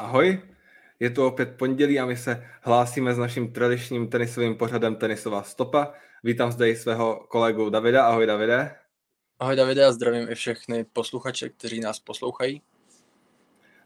[0.00, 0.42] Ahoj,
[1.00, 5.92] je tu opět pondělí a my se hlásíme s naším tradičním tenisovým pořadem Tenisová stopa.
[6.24, 8.06] Vítám zde i svého kolegu Davida.
[8.06, 8.74] Ahoj Davide.
[9.38, 12.62] Ahoj Davide a zdravím i všechny posluchače, kteří nás poslouchají.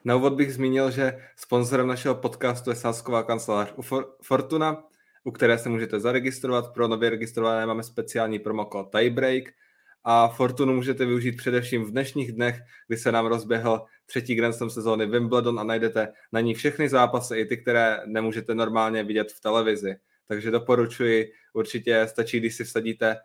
[0.05, 3.83] Na úvod bych zmínil, že sponzorem našeho podcastu je sásková kancelář u
[4.23, 4.85] Fortuna,
[5.25, 6.75] u které se můžete zaregistrovat.
[6.75, 9.45] Pro nově registrované máme speciální promokód Tiebreak
[10.05, 14.71] a Fortunu můžete využít především v dnešních dnech, kdy se nám rozběhl třetí Grand Slam
[14.71, 19.41] sezóny Wimbledon a najdete na ní všechny zápasy, i ty, které nemůžete normálně vidět v
[19.41, 19.97] televizi.
[20.29, 23.17] Takže doporučuji, určitě stačí, když si vsadíte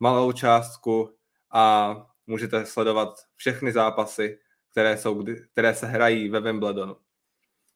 [0.00, 1.10] malou částku
[1.52, 1.96] a
[2.26, 4.38] můžete sledovat všechny zápasy,
[4.70, 6.96] které, jsou, které se hrají ve Wimbledonu.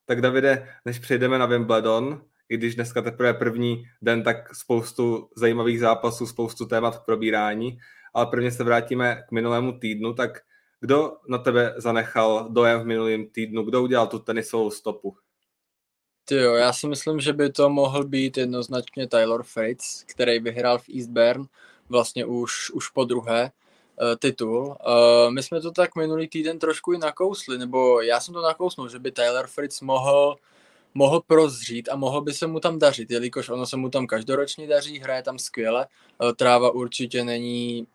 [0.05, 5.81] Tak Davide, než přejdeme na Wimbledon, i když dneska teprve první den, tak spoustu zajímavých
[5.81, 7.79] zápasů, spoustu témat k probírání,
[8.15, 10.41] ale prvně se vrátíme k minulému týdnu, tak
[10.81, 13.63] kdo na tebe zanechal dojem v minulém týdnu?
[13.63, 15.17] Kdo udělal tu tenisovou stopu?
[16.25, 20.79] Ty jo, já si myslím, že by to mohl být jednoznačně Taylor Fritz, který vyhrál
[20.79, 21.45] v Eastbourne
[21.89, 23.51] vlastně už, už po druhé
[24.01, 24.77] uh, titul.
[24.87, 28.89] Uh, my jsme to tak minulý týden trošku i nakousli, nebo já jsem to nakousnul,
[28.89, 30.37] že by Taylor Fritz mohl
[30.95, 34.67] mohl prozřít a mohl by se mu tam dařit, jelikož ono se mu tam každoročně
[34.67, 35.87] daří, hraje tam skvěle,
[36.23, 37.87] uh, tráva určitě není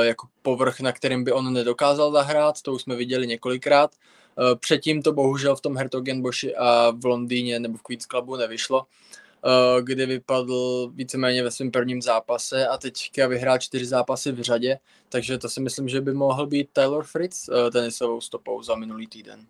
[0.00, 3.90] jako povrch, na kterým by on nedokázal zahrát, to už jsme viděli několikrát.
[4.38, 8.78] Uh, předtím to bohužel v tom Hertogenboši a v Londýně nebo v Queen's Clubu nevyšlo,
[8.78, 14.78] uh, kdy vypadl víceméně ve svém prvním zápase a teďka vyhrál čtyři zápasy v řadě,
[15.08, 19.46] takže to si myslím, že by mohl být Taylor Fritz tenisovou stopou za minulý týden.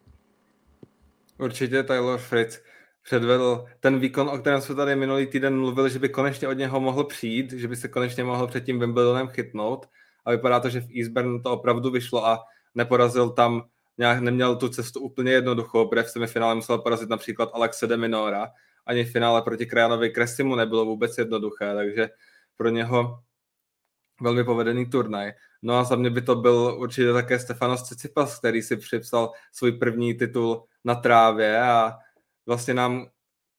[1.39, 2.59] Určitě Taylor Fritz
[3.03, 6.81] předvedl ten výkon, o kterém jsme tady minulý týden mluvili, že by konečně od něho
[6.81, 9.87] mohl přijít, že by se konečně mohl před tím Wimbledonem chytnout
[10.29, 13.63] a vypadá to, že v Eastbourne to opravdu vyšlo a neporazil tam,
[13.99, 18.49] nějak neměl tu cestu úplně jednoduchou, protože v semifinále musel porazit například Alexe de Minora,
[18.87, 22.09] ani v finále proti Krajanovi Kresimu nebylo vůbec jednoduché, takže
[22.57, 23.19] pro něho
[24.21, 25.33] velmi povedený turnaj.
[25.63, 29.73] No a za mě by to byl určitě také Stefanos Tsitsipas, který si připsal svůj
[29.73, 31.99] první titul na trávě a
[32.47, 33.07] vlastně nám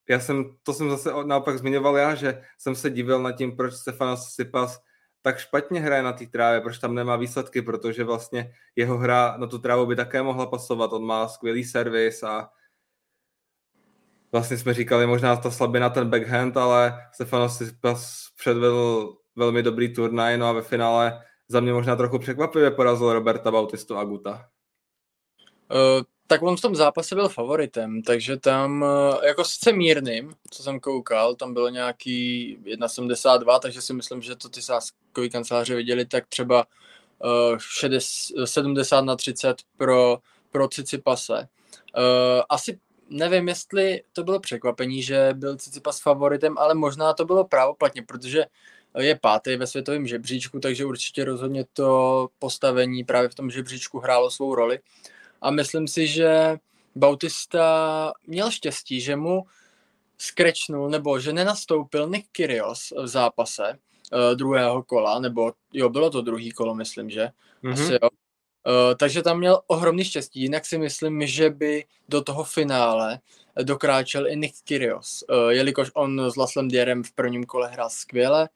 [0.09, 3.74] já jsem, to jsem zase naopak zmiňoval já, že jsem se divil nad tím, proč
[3.74, 4.79] Stefanos Tsitsipas
[5.22, 9.47] tak špatně hraje na té trávě, proč tam nemá výsledky, protože vlastně jeho hra na
[9.47, 12.50] tu trávu by také mohla pasovat, on má skvělý servis a
[14.31, 20.38] vlastně jsme říkali možná ta slabina ten backhand, ale Stefanos Tsitsipas předvedl velmi dobrý turnaj,
[20.38, 24.50] no a ve finále za mě možná trochu překvapivě porazil Roberta Bautistu Aguta.
[25.72, 30.63] Uh, tak on v tom zápase byl favoritem, takže tam uh, jako sice mírným, co
[30.63, 36.06] jsem koukal, tam bylo nějaký 1,72, takže si myslím, že to ty sáskový kanceláře viděli,
[36.06, 36.66] tak třeba
[37.51, 40.19] uh, 60, 70 na 30 pro,
[40.51, 41.47] pro Cicipase.
[41.97, 42.79] Uh, asi
[43.09, 48.46] nevím, jestli to bylo překvapení, že byl Cicipas favoritem, ale možná to bylo právoplatně, protože
[48.97, 54.31] je pátý ve světovém žebříčku, takže určitě rozhodně to postavení právě v tom žebříčku hrálo
[54.31, 54.79] svou roli.
[55.42, 56.58] A myslím si, že
[56.96, 59.46] Bautista měl štěstí, že mu
[60.18, 66.22] skrečnul, nebo že nenastoupil Nick Kyrgios v zápase uh, druhého kola, nebo jo, bylo to
[66.22, 67.30] druhý kolo, myslím, že?
[67.64, 67.74] Mm-hmm.
[67.74, 68.10] Asi jo.
[68.68, 73.20] Uh, takže tam měl ohromný štěstí, jinak si myslím, že by do toho finále
[73.64, 78.50] dokráčel i Nick Kyrgios, uh, jelikož on s Laslem Dierem v prvním kole hrál skvěle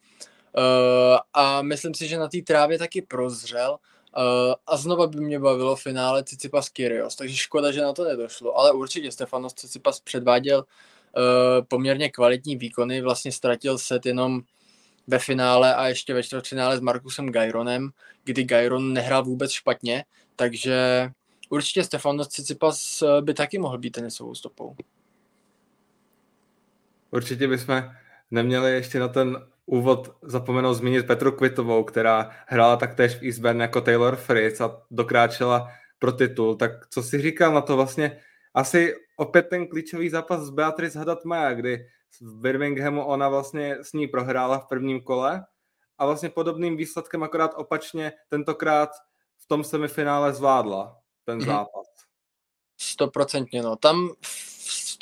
[0.57, 3.77] uh, a myslím si, že na té trávě taky prozřel
[4.17, 8.57] uh, a znova by mě bavilo finále Cicipas Kyrgios, takže škoda, že na to nedošlo,
[8.57, 14.41] ale určitě Stefanos Cicipas předváděl uh, poměrně kvalitní výkony, vlastně ztratil set jenom
[15.07, 17.89] ve finále a ještě ve čtvrtfinále s Markusem Gajronem,
[18.23, 21.09] kdy Gajron nehrál vůbec špatně, takže
[21.49, 24.75] určitě Stefanos Tsitsipas by taky mohl být tenisovou stopou.
[27.11, 27.83] Určitě bychom
[28.31, 33.81] neměli ještě na ten úvod zapomenout zmínit Petru Kvitovou, která hrála taktéž v Eastbourne jako
[33.81, 36.55] Taylor Fritz a dokráčela pro titul.
[36.55, 38.21] Tak co si říkal na to vlastně?
[38.53, 41.85] Asi opět ten klíčový zápas s Beatrice Haddad Maja, kdy
[42.21, 45.45] v Birminghamu ona vlastně s ní prohrála v prvním kole
[45.97, 48.89] a vlastně podobným výsledkem akorát opačně tentokrát
[49.37, 51.45] v tom semifinále zvládla ten mhm.
[51.45, 51.87] zápas.
[52.81, 53.75] Stoprocentně, no.
[53.75, 54.52] Tam v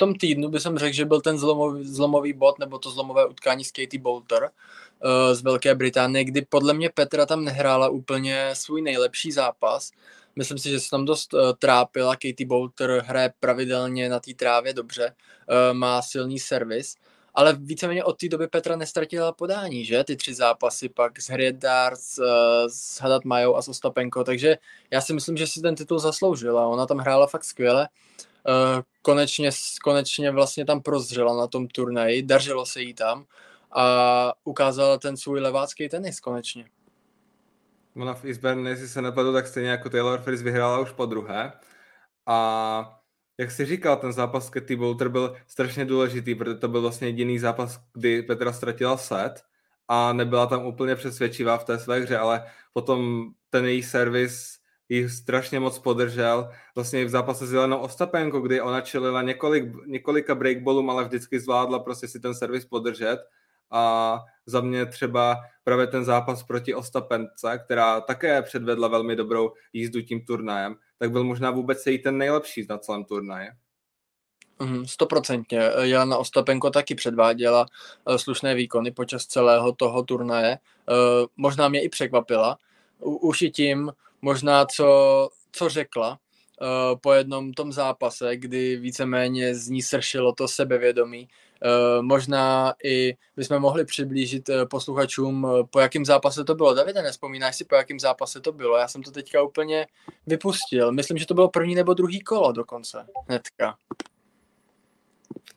[0.02, 3.64] tom týdnu by jsem řekl, že byl ten zlomový, zlomový bod nebo to zlomové utkání
[3.64, 8.82] s Katie Bolter uh, z Velké Británie, kdy podle mě Petra tam nehrála úplně svůj
[8.82, 9.90] nejlepší zápas.
[10.36, 12.16] Myslím si, že se tam dost uh, trápila.
[12.16, 16.96] Katie Bolter hraje pravidelně na té trávě dobře, uh, má silný servis,
[17.34, 20.04] ale víceméně od té doby Petra nestratila podání, že?
[20.04, 22.24] Ty tři zápasy pak s Harriet Darts, uh,
[22.66, 24.58] s Hadat Majou a s Ostapenko, takže
[24.90, 26.66] já si myslím, že si ten titul zasloužila.
[26.66, 27.88] Ona tam hrála fakt skvěle.
[27.88, 28.31] Uh,
[29.02, 29.50] konečně,
[29.84, 33.24] konečně vlastně tam prozřela na tom turnaji, dařilo se jí tam
[33.72, 36.64] a ukázala ten svůj levácký tenis konečně.
[37.96, 41.52] Ona v Eastbourne, jestli se nepadl, tak stejně jako Taylor Fritz vyhrála už po druhé.
[42.26, 42.98] A
[43.38, 47.38] jak jsi říkal, ten zápas Katy Bolter byl strašně důležitý, protože to byl vlastně jediný
[47.38, 49.42] zápas, kdy Petra ztratila set
[49.88, 54.58] a nebyla tam úplně přesvědčivá v té své hře, ale potom ten její servis
[54.92, 56.50] ji strašně moc podržel.
[56.74, 61.78] Vlastně v zápase s Jelenou Ostapenko, kdy ona čelila několik, několika breakballům, ale vždycky zvládla
[61.78, 63.18] prostě si ten servis podržet.
[63.70, 70.02] A za mě třeba právě ten zápas proti Ostapence, která také předvedla velmi dobrou jízdu
[70.02, 73.48] tím turnajem, tak byl možná vůbec její ten nejlepší na celém turnaji.
[74.60, 75.60] Mhm, stoprocentně.
[75.80, 77.66] Jana Ostapenko taky předváděla
[78.04, 80.58] uh, slušné výkony počas celého toho turnaje.
[80.88, 82.58] Uh, možná mě i překvapila.
[83.00, 83.92] Už i tím,
[84.22, 90.48] možná co, co řekla uh, po jednom tom zápase, kdy víceméně z ní sršilo to
[90.48, 91.28] sebevědomí.
[91.64, 96.74] Uh, možná i bychom mohli přiblížit uh, posluchačům, uh, po jakém zápase to bylo.
[96.74, 98.76] Davide, nespomínáš si, po jakém zápase to bylo?
[98.76, 99.86] Já jsem to teďka úplně
[100.26, 100.92] vypustil.
[100.92, 103.06] Myslím, že to bylo první nebo druhý kolo dokonce.
[103.28, 103.76] Hnedka.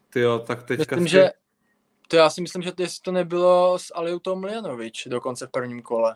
[0.10, 1.12] Ty jo, tak teďka myslím, si...
[1.12, 1.32] že
[2.08, 2.72] to já si myslím, že
[3.02, 6.16] to nebylo s Aliutou Mljanovič dokonce v prvním kole.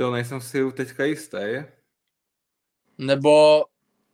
[0.00, 1.62] To nejsem si teďka jistý.
[2.98, 3.64] Nebo,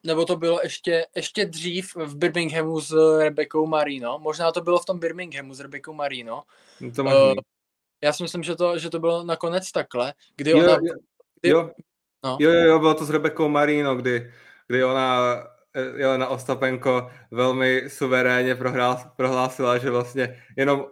[0.02, 4.18] nebo to bylo ještě, ještě dřív v Birminghamu s Rebekou Marino.
[4.18, 6.42] Možná to bylo v tom Birminghamu s Rebekou Marino.
[6.80, 7.34] No to uh,
[8.02, 10.72] já si myslím, že to, že to bylo nakonec takhle, kdy jo, ona...
[10.72, 10.94] Jo,
[11.40, 11.70] kdy, jo.
[12.24, 12.36] No.
[12.40, 14.32] jo, jo, jo, bylo to s Rebekou Marino, kdy,
[14.68, 15.18] kdy ona
[15.96, 18.56] Jelena Ostapenko velmi suverénně
[19.16, 20.86] prohlásila, že vlastně jenom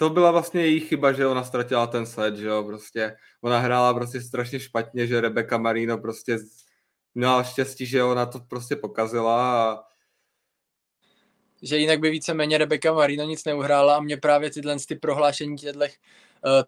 [0.00, 3.94] to byla vlastně její chyba, že ona ztratila ten set, že jo, prostě ona hrála
[3.94, 6.38] prostě strašně špatně, že Rebecca Marino prostě
[7.14, 9.78] měla štěstí, že ona to prostě pokazila a
[11.62, 15.80] že jinak by víceméně Rebecca Marino nic neuhrála a mě právě tyhle ty prohlášení těchto
[15.80, 15.86] uh,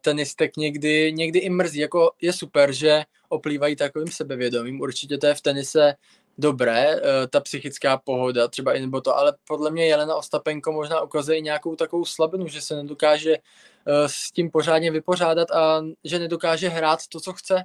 [0.00, 1.78] tenistek někdy, někdy i mrzí.
[1.78, 4.80] Jako je super, že oplývají takovým sebevědomím.
[4.80, 5.94] Určitě to je v tenise
[6.40, 11.00] dobré, eh, ta psychická pohoda třeba i nebo to, ale podle mě Jelena Ostapenko možná
[11.00, 16.68] ukazuje nějakou takovou slabinu, že se nedokáže eh, s tím pořádně vypořádat a že nedokáže
[16.68, 17.64] hrát to, co chce.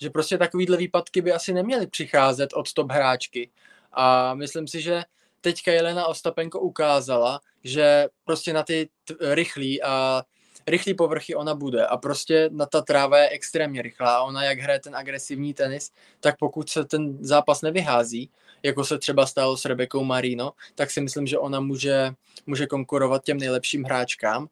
[0.00, 3.50] Že prostě takovýhle výpadky by asi neměly přicházet od top hráčky.
[3.92, 5.02] A myslím si, že
[5.40, 8.88] teďka Jelena Ostapenko ukázala, že prostě na ty
[9.20, 10.22] rychlý a
[10.66, 14.58] rychlý povrchy ona bude a prostě na ta tráva je extrémně rychlá a ona jak
[14.58, 18.30] hraje ten agresivní tenis, tak pokud se ten zápas nevyhází,
[18.62, 22.14] jako se třeba stalo s Rebekou Marino, tak si myslím, že ona může,
[22.46, 24.48] může konkurovat těm nejlepším hráčkám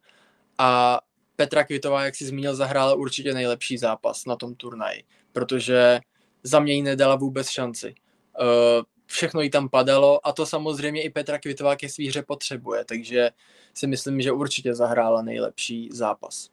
[0.57, 0.99] a
[1.35, 5.99] Petra Kvitová, jak si zmínil, zahrála určitě nejlepší zápas na tom turnaji, protože
[6.43, 7.95] za mě jí nedala vůbec šanci.
[8.41, 12.85] Uh, všechno jí tam padalo a to samozřejmě i Petra Kvitová ke svý hře potřebuje,
[12.85, 13.29] takže
[13.73, 16.49] si myslím, že určitě zahrála nejlepší zápas.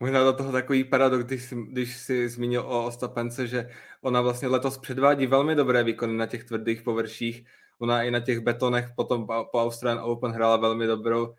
[0.00, 3.68] Možná do toho takový paradox, když, jsi, když si zmínil o Ostapence, že
[4.00, 7.44] ona vlastně letos předvádí velmi dobré výkony na těch tvrdých površích.
[7.78, 11.34] Ona i na těch betonech potom po Australian Open hrála velmi dobrou,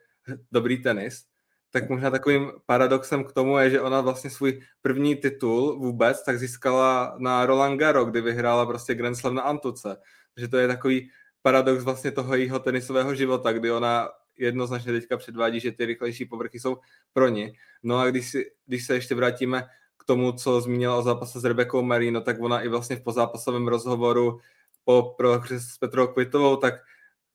[0.52, 1.24] dobrý tenis.
[1.72, 6.40] Tak možná takovým paradoxem k tomu je, že ona vlastně svůj první titul vůbec tak
[6.40, 9.98] získala na Roland Garros, kdy vyhrála prostě Grand Slam na Antuce
[10.38, 11.10] že to je takový
[11.42, 16.60] paradox vlastně toho jejího tenisového života, kdy ona jednoznačně teďka předvádí, že ty rychlejší povrchy
[16.60, 16.78] jsou
[17.14, 17.54] pro ní.
[17.84, 19.68] No a když, si, když se ještě vrátíme
[19.98, 23.68] k tomu, co zmínila o zápase s Rebekou Marino, tak ona i vlastně v pozápasovém
[23.68, 24.40] rozhovoru
[24.84, 26.74] po prohře s Petrou Kvitovou, tak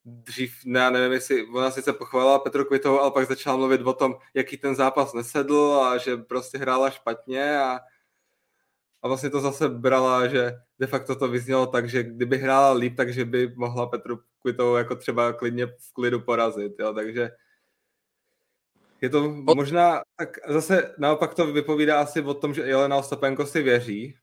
[0.05, 4.15] dřív, ne, nevím, jestli ona sice pochválila Petru Kvitovou, ale pak začala mluvit o tom,
[4.33, 7.79] jaký ten zápas nesedl a že prostě hrála špatně a
[9.01, 12.97] a vlastně to zase brala, že de facto to vyznělo tak, že kdyby hrála líp,
[12.97, 17.31] takže by mohla Petru Kvitovou jako třeba klidně v klidu porazit, jo, takže
[19.01, 23.61] je to možná, tak zase naopak to vypovídá asi o tom, že Jelena Ostapenko si
[23.61, 24.15] věří,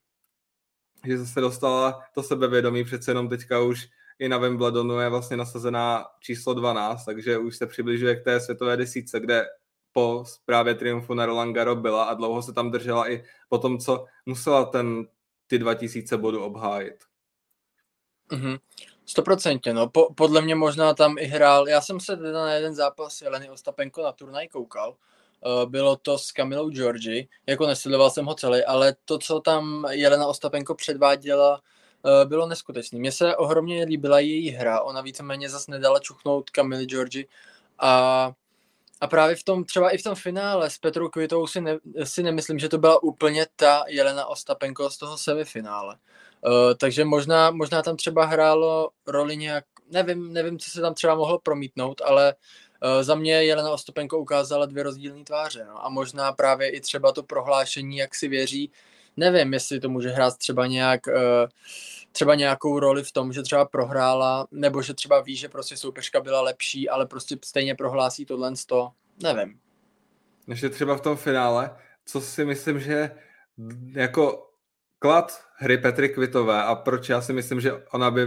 [1.06, 6.04] že zase dostala to sebevědomí, přece jenom teďka už i na Wimbledonu je vlastně nasazená
[6.20, 9.46] číslo 12, takže už se přibližuje k té světové desítce, kde
[9.92, 13.78] po právě triumfu na Roland Garros byla a dlouho se tam držela i po tom,
[13.78, 15.06] co musela ten,
[15.46, 17.04] ty 2000 bodů obhájit.
[18.30, 18.58] Mm-hmm.
[19.06, 19.88] Stoprocentně, no.
[19.88, 23.50] Po, podle mě možná tam i hrál, já jsem se teda na jeden zápas Jeleny
[23.50, 28.64] Ostapenko na turnaj koukal, uh, bylo to s Kamilou Georgi, jako nesledoval jsem ho celý,
[28.64, 31.60] ale to, co tam Jelena Ostapenko předváděla,
[32.02, 32.98] uh, bylo neskutečné.
[32.98, 37.28] Mně se ohromně líbila její hra, ona víceméně zase nedala čuchnout Kamily Georgi
[37.78, 38.32] a
[39.00, 42.22] a právě v tom, třeba i v tom finále s Petrou Kvitou si, ne, si
[42.22, 45.96] nemyslím, že to byla úplně ta Jelena Ostapenko z toho semifinále.
[46.46, 51.14] Uh, takže možná, možná tam třeba hrálo roli nějak nevím, nevím, co se tam třeba
[51.14, 55.64] mohlo promítnout, ale uh, za mě Jelena Ostopenko ukázala dvě rozdílné tváře.
[55.68, 55.86] No.
[55.86, 58.72] A možná právě i třeba to prohlášení, jak si věří,
[59.16, 61.48] nevím, jestli to může hrát třeba nějak, uh,
[62.12, 66.20] třeba nějakou roli v tom, že třeba prohrála, nebo že třeba ví, že prostě soupeřka
[66.20, 68.90] byla lepší, ale prostě stejně prohlásí tohle to,
[69.22, 69.58] nevím.
[70.48, 73.10] Ještě třeba v tom finále, co si myslím, že
[73.92, 74.50] jako
[74.98, 78.26] klad hry Petry Kvitové a proč já si myslím, že ona by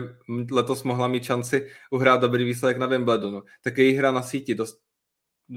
[0.51, 4.55] letos mohla mít šanci uhrát dobrý výsledek na Wimbledonu, tak její hra na síti.
[4.55, 4.79] Dost,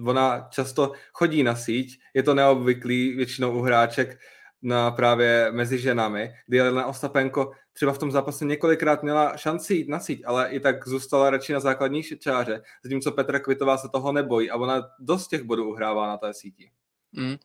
[0.04, 4.18] ona často chodí na síť, je to neobvyklý většinou u hráček
[4.62, 9.88] na právě mezi ženami, kdy Jelena Ostapenko třeba v tom zápase několikrát měla šanci jít
[9.88, 14.12] na síť, ale i tak zůstala radši na základní čáře, zatímco Petra Kvitová se toho
[14.12, 16.70] nebojí a ona dost těch bodů uhrává na té síti.
[17.12, 17.36] Mm,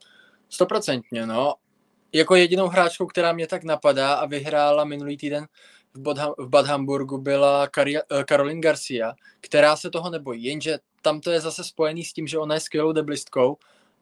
[0.50, 1.56] stoprocentně, no
[2.14, 5.48] jako jedinou hráčkou, která mě tak napadá a vyhrála minulý týden
[5.94, 7.96] v, Bodham, v Bad Hamburgu byla Kari,
[8.30, 12.38] Caroline Garcia, která se toho nebojí, jenže tam to je zase spojený s tím, že
[12.38, 13.58] ona je skvělou deblistkou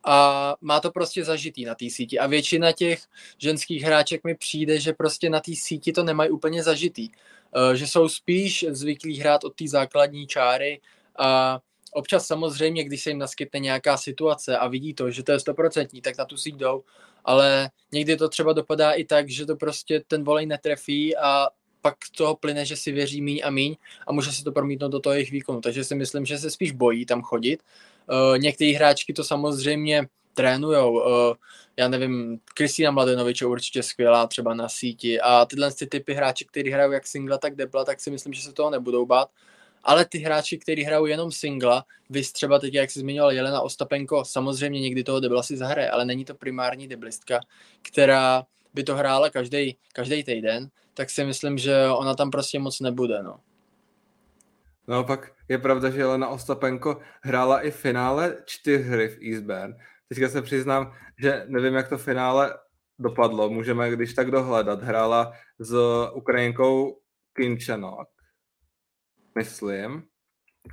[0.05, 2.99] a má to prostě zažitý na té síti a většina těch
[3.37, 7.87] ženských hráček mi přijde, že prostě na té síti to nemají úplně zažitý, uh, že
[7.87, 10.81] jsou spíš zvyklí hrát od té základní čáry
[11.19, 11.59] a
[11.93, 16.01] občas samozřejmě, když se jim naskytne nějaká situace a vidí to, že to je stoprocentní,
[16.01, 16.83] tak na tu síť jdou,
[17.25, 21.47] ale někdy to třeba dopadá i tak, že to prostě ten volej netrefí a
[21.81, 23.75] pak toho plyne, že si věří míň a míň
[24.07, 25.61] a může se to promítnout do toho jejich výkonu.
[25.61, 27.63] Takže si myslím, že se spíš bojí tam chodit.
[28.09, 30.91] Uh, hráčky to samozřejmě trénujou.
[30.91, 31.35] Uh,
[31.77, 36.45] já nevím, Kristýna Mladenovič je určitě skvělá třeba na síti a tyhle ty typy hráči,
[36.45, 39.29] kteří hrajou jak singla, tak debla, tak si myslím, že se toho nebudou bát
[39.85, 44.25] ale ty hráči, kteří hrajou jenom singla, vy třeba teď, jak jsi zmiňoval Jelena Ostapenko,
[44.25, 47.39] samozřejmě někdy toho debla si zahraje, ale není to primární deblistka,
[47.81, 48.43] která
[48.73, 53.23] by to hrála každý, každý týden, tak si myslím, že ona tam prostě moc nebude.
[53.23, 53.39] No.
[54.87, 59.73] No pak je pravda, že Jelena Ostapenko hrála i finále čtyř v Eastburn.
[60.09, 62.57] Teďka se přiznám, že nevím, jak to finále
[62.99, 63.49] dopadlo.
[63.49, 64.83] Můžeme když tak dohledat.
[64.83, 65.75] Hrála s
[66.13, 67.01] Ukrajinkou
[67.33, 68.15] Kinchenok
[69.35, 70.03] myslím.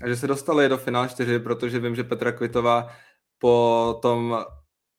[0.04, 2.97] A že se dostali do finále 4, protože vím, že Petra Kvitová
[3.38, 4.45] po tom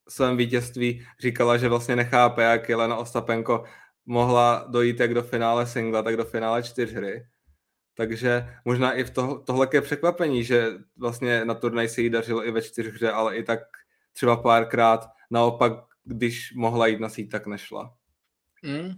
[0.09, 3.63] svém vítězství říkala, že vlastně nechápe, jak Jelena Ostapenko
[4.05, 7.25] mohla dojít jak do finále singla, tak do finále čtyřhry.
[7.95, 12.47] Takže možná i v to, tohle je překvapení, že vlastně na turnaj se jí dařilo
[12.47, 13.59] i ve čtyřhře, ale i tak
[14.13, 15.73] třeba párkrát naopak,
[16.03, 17.93] když mohla jít na síť, tak nešla.
[18.63, 18.93] Mm,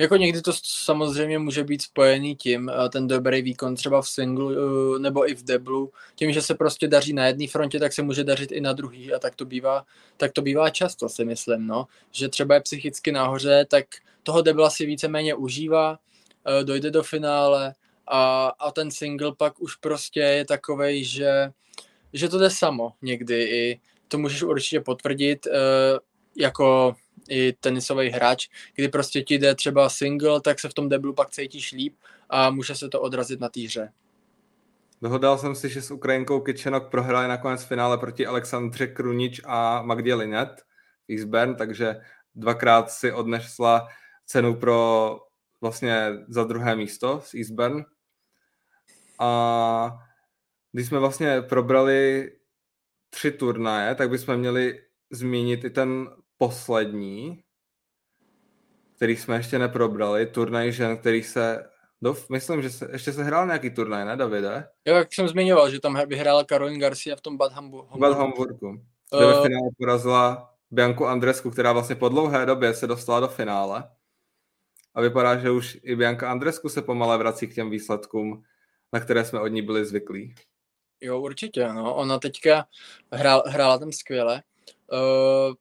[0.00, 4.50] jako někdy to samozřejmě může být spojený tím, eh, ten dobrý výkon třeba v singlu
[4.50, 8.02] eh, nebo i v deblu, tím, že se prostě daří na jedné frontě, tak se
[8.02, 9.84] může dařit i na druhý a tak to bývá,
[10.16, 11.86] tak to bývá často, si myslím, no.
[12.10, 13.86] Že třeba je psychicky nahoře, tak
[14.22, 15.98] toho debla si víceméně užívá,
[16.46, 17.74] eh, dojde do finále
[18.10, 21.52] a, a ten single pak už prostě je takovej, že,
[22.12, 25.46] že to jde samo někdy i to můžeš určitě potvrdit,
[26.36, 26.96] jako
[27.28, 31.30] i tenisový hráč, kdy prostě ti jde třeba single, tak se v tom deblu pak
[31.30, 31.94] cítíš líp
[32.30, 33.92] a může se to odrazit na té hře.
[35.02, 40.14] Dohodal jsem si, že s Ukrajinkou Kitchenok prohráli nakonec finále proti Alexandře Krunič a Magdě
[40.14, 40.48] Linet
[41.08, 41.96] v Eastburn, takže
[42.34, 43.88] dvakrát si odnesla
[44.26, 45.18] cenu pro
[45.60, 47.84] vlastně za druhé místo z Eastburn.
[49.20, 49.98] A
[50.72, 52.30] když jsme vlastně probrali
[53.10, 57.42] tři turnaje, tak bychom měli zmínit i ten poslední,
[58.96, 61.70] který jsme ještě neprobrali, turnaj žen, který se,
[62.02, 64.68] do, myslím, že se, ještě se hrál nějaký turnaj, ne, Davide?
[64.84, 67.98] Jo, jak jsem zmiňoval, že tam vyhrála Caroline Garcia v tom Bad Hamburgu.
[67.98, 68.82] Bad Hamburgu.
[69.16, 69.32] Kde uh...
[69.32, 73.90] ve finále porazila Bianku Andresku, která vlastně po dlouhé době se dostala do finále.
[74.94, 78.44] A vypadá, že už i Bianka Andresku se pomale vrací k těm výsledkům,
[78.92, 80.34] na které jsme od ní byli zvyklí.
[81.00, 81.94] Jo, určitě, no.
[81.94, 82.66] Ona teďka
[83.12, 84.42] hrál, hrála tam skvěle.
[84.92, 85.54] Uh,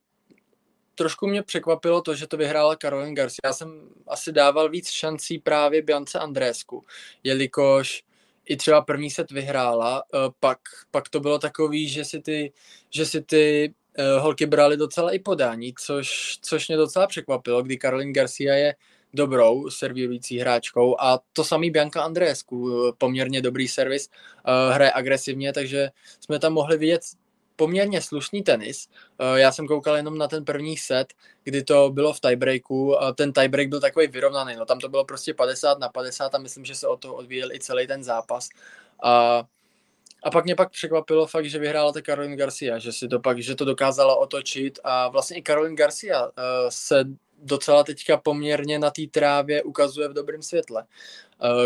[0.95, 3.39] trošku mě překvapilo to, že to vyhrála Caroline Garcia.
[3.43, 6.86] Já jsem asi dával víc šancí právě Biance Andrésku,
[7.24, 8.03] jelikož
[8.45, 10.59] i třeba první set vyhrála, eh, pak,
[10.91, 12.51] pak to bylo takový, že si ty,
[12.89, 17.77] že si ty uh, holky brali docela i podání, což, což mě docela překvapilo, kdy
[17.77, 18.75] Caroline Garcia je
[19.13, 25.54] dobrou servírující hráčkou a to samý Bianca Andrésku, eh, poměrně dobrý servis, uh, hraje agresivně,
[25.54, 25.89] takže
[26.20, 27.01] jsme tam mohli vidět
[27.60, 28.88] poměrně slušný tenis.
[29.20, 31.13] Eh, já jsem koukal jenom na ten první set,
[31.44, 34.56] kdy to bylo v tiebreaku a ten tiebreak byl takový vyrovnaný.
[34.56, 37.51] No, tam to bylo prostě 50 na 50 a myslím, že se o to odvíjel
[37.51, 38.50] i celý ten zápas.
[39.04, 39.44] A,
[40.24, 43.39] a pak mě pak překvapilo fakt, že vyhrála ta Caroline Garcia, že si to pak,
[43.39, 46.32] že to dokázala otočit a vlastně i Caroline Garcia
[46.70, 47.04] se
[47.43, 50.86] docela teďka poměrně na té trávě ukazuje v dobrém světle.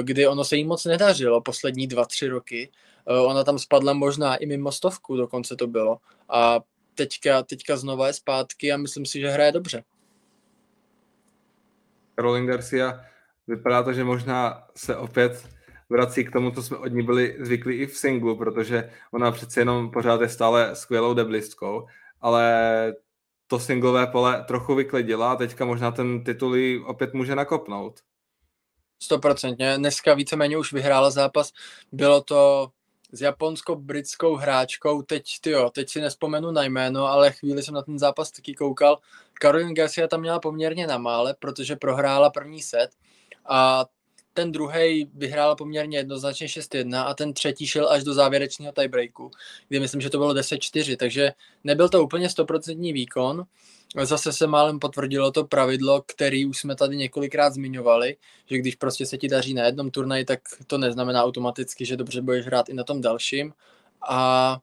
[0.01, 2.71] kdy ono se jí moc nedařilo poslední dva, tři roky.
[3.05, 5.97] Ona tam spadla možná i mimo stovku, dokonce to bylo.
[6.29, 6.59] A
[6.95, 9.83] teďka, teďka znova je zpátky a myslím si, že hraje dobře.
[12.15, 13.05] Caroline Garcia
[13.47, 15.49] vypadá to, že možná se opět
[15.89, 19.61] vrací k tomu, co jsme od ní byli zvyklí i v singlu, protože ona přece
[19.61, 21.87] jenom pořád je stále skvělou deblistkou,
[22.21, 22.95] ale
[23.47, 27.99] to singlové pole trochu vyklidila a teďka možná ten titul opět může nakopnout.
[29.03, 29.77] Stoprocentně.
[29.77, 31.51] Dneska víceméně už vyhrála zápas.
[31.91, 32.71] Bylo to
[33.11, 37.99] s japonsko-britskou hráčkou, teď, tyjo, teď si nespomenu na jméno, ale chvíli jsem na ten
[37.99, 38.99] zápas taky koukal.
[39.41, 42.89] Caroline Garcia tam měla poměrně na mále, protože prohrála první set
[43.49, 43.85] a
[44.33, 49.31] ten druhý vyhrál poměrně jednoznačně 6-1 a ten třetí šel až do závěrečného tiebreaku,
[49.67, 51.31] kdy myslím, že to bylo 10-4, takže
[51.63, 53.45] nebyl to úplně stoprocentní výkon.
[54.03, 59.05] Zase se málem potvrdilo to pravidlo, který už jsme tady několikrát zmiňovali, že když prostě
[59.05, 62.73] se ti daří na jednom turnaji, tak to neznamená automaticky, že dobře budeš hrát i
[62.73, 63.53] na tom dalším.
[64.09, 64.59] A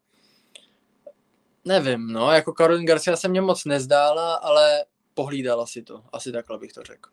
[1.65, 4.85] nevím, no, jako Caroline Garcia se mě moc nezdála, ale
[5.15, 6.03] pohlídala si to.
[6.12, 7.11] Asi takhle bych to řekl.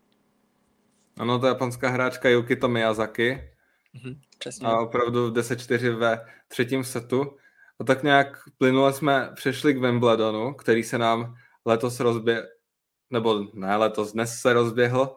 [1.18, 3.52] Ano, to je japonská hráčka Yukito Miyazaki.
[3.92, 4.66] Mhm, přesně.
[4.66, 7.36] A opravdu 10-4 ve třetím setu.
[7.80, 11.34] A tak nějak plynule jsme přešli k Wimbledonu, který se nám
[11.66, 12.42] letos rozběhl,
[13.10, 15.16] nebo ne letos, dnes se rozběhl.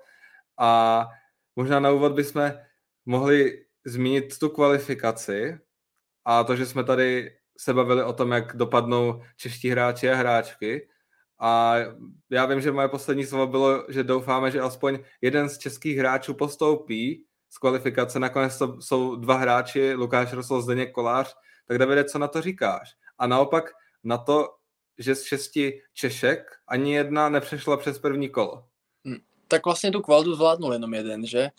[0.59, 1.07] A
[1.55, 2.51] možná na úvod bychom
[3.05, 5.59] mohli zmínit tu kvalifikaci
[6.25, 10.89] a to, že jsme tady se bavili o tom, jak dopadnou čeští hráči a hráčky.
[11.41, 11.75] A
[12.29, 16.33] já vím, že moje poslední slovo bylo, že doufáme, že aspoň jeden z českých hráčů
[16.33, 18.19] postoupí z kvalifikace.
[18.19, 21.35] Nakonec to jsou dva hráči, Lukáš Rosol, Zdeněk Kolář.
[21.67, 22.89] Tak Davide, co na to říkáš?
[23.17, 23.71] A naopak
[24.03, 24.49] na to,
[24.97, 28.63] že z šesti Češek ani jedna nepřešla přes první kolo.
[29.07, 29.17] Hm,
[29.47, 31.39] tak vlastně tu kvaldu zvládnul jenom jeden, že?
[31.39, 31.51] E,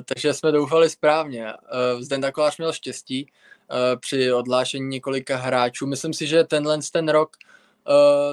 [0.04, 1.46] takže jsme doufali správně.
[1.46, 1.54] E,
[2.02, 5.86] Zdenda Kolář měl štěstí e, při odlášení několika hráčů.
[5.86, 7.36] Myslím si, že tenhle ten rok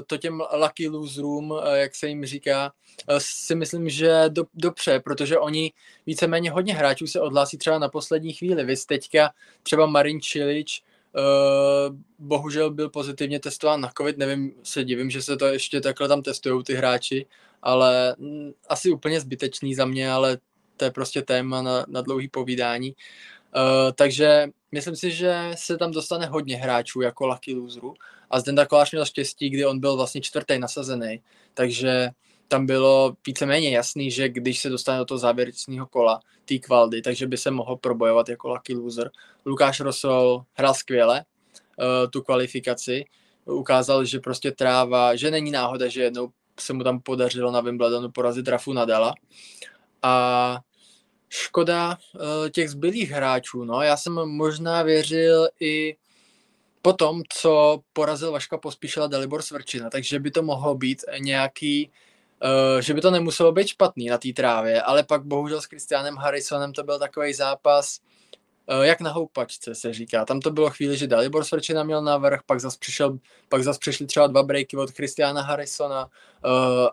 [0.08, 2.74] to těm lucky loserům, uh, jak se jim říká,
[3.10, 5.72] uh, si myslím, že do, dobře, protože oni
[6.06, 8.64] víceméně hodně hráčů se odhlásí třeba na poslední chvíli.
[8.64, 9.32] Vy teďka
[9.64, 10.84] třeba Marin Čilič,
[12.20, 16.22] bohužel byl pozitivně testován na COVID, nevím, se divím, že se to ještě takhle tam
[16.22, 17.26] testují ty hráči,
[17.62, 20.38] ale m, asi úplně zbytečný za mě, ale
[20.78, 22.90] to je prostě téma na, na dlouhý povídání.
[22.90, 22.96] Uh,
[23.96, 27.94] takže myslím si, že se tam dostane hodně hráčů jako lucky loserů
[28.30, 31.22] a Zdenda Kolář měl štěstí, kdy on byl vlastně čtvrtý nasazený,
[31.54, 32.10] takže
[32.48, 37.28] tam bylo víceméně jasný, že když se dostane do toho závěrečného kola té kvaldy, takže
[37.28, 39.12] by se mohl probojovat jako lucky loser.
[39.46, 41.26] Lukáš Rosol hrál skvěle
[41.80, 43.06] uh, tu kvalifikaci,
[43.46, 48.12] ukázal, že prostě tráva, že není náhoda, že jednou se mu tam podařilo na Wimbledonu
[48.12, 49.14] porazit Rafu Nadala.
[50.02, 50.60] A
[51.32, 55.98] škoda uh, těch zbylých hráčů, no, já jsem možná věřil i
[56.82, 61.91] po tom, co porazil Vaška Pospíšila Dalibor Svrčina, takže by to mohlo být nějaký
[62.44, 66.17] Uh, že by to nemuselo být špatný na té trávě, ale pak bohužel s Christianem
[66.17, 68.00] Harrisonem to byl takový zápas,
[68.65, 70.26] uh, jak na houpačce se říká.
[70.26, 74.06] Tam to bylo chvíli, že Dalibor Svrčina měl navrh, pak zase přišel, pak zase přišli
[74.06, 76.12] třeba dva breaky od Christiana Harrisona uh,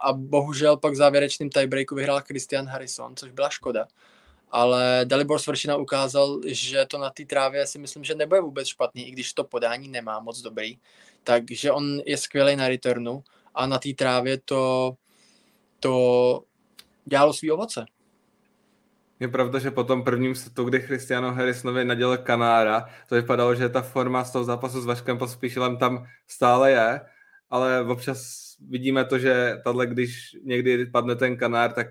[0.00, 3.86] a bohužel pak v závěrečným tiebreaku vyhrál Christian Harrison, což byla škoda.
[4.50, 9.08] Ale Dalibor Svrčina ukázal, že to na té trávě si myslím, že nebude vůbec špatný,
[9.08, 10.78] i když to podání nemá moc dobrý.
[11.24, 14.92] Takže on je skvělý na returnu a na té trávě to
[15.80, 16.42] to
[17.04, 17.86] dělalo svý ovoce.
[19.20, 23.68] Je pravda, že po tom prvním setu, kdy Cristiano Harrisonovi nadělal Kanára, to vypadalo, že
[23.68, 27.00] ta forma z toho zápasu s Vaškem Pospíšilem tam stále je,
[27.50, 31.86] ale občas vidíme to, že tahle, když někdy padne ten Kanár, tak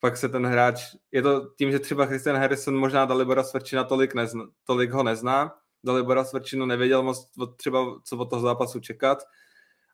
[0.00, 0.82] pak se ten hráč,
[1.12, 5.52] je to tím, že třeba Christian Harrison možná Dalibora Svrčina tolik, nezna, tolik ho nezná,
[5.84, 9.18] Dalibora Svrčinu nevěděl moc třeba, co od toho zápasu čekat,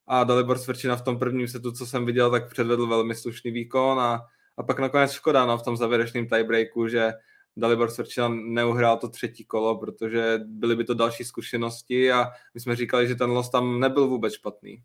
[0.07, 4.01] a Dalibor Svrčina v tom prvním setu, co jsem viděl, tak předvedl velmi slušný výkon
[4.01, 4.21] a,
[4.57, 7.13] a pak nakonec škoda no, v tom závěrečném tiebreaku, že
[7.57, 12.77] Dalibor Svrčina neuhrál to třetí kolo, protože byly by to další zkušenosti a my jsme
[12.77, 14.83] říkali, že ten los tam nebyl vůbec špatný.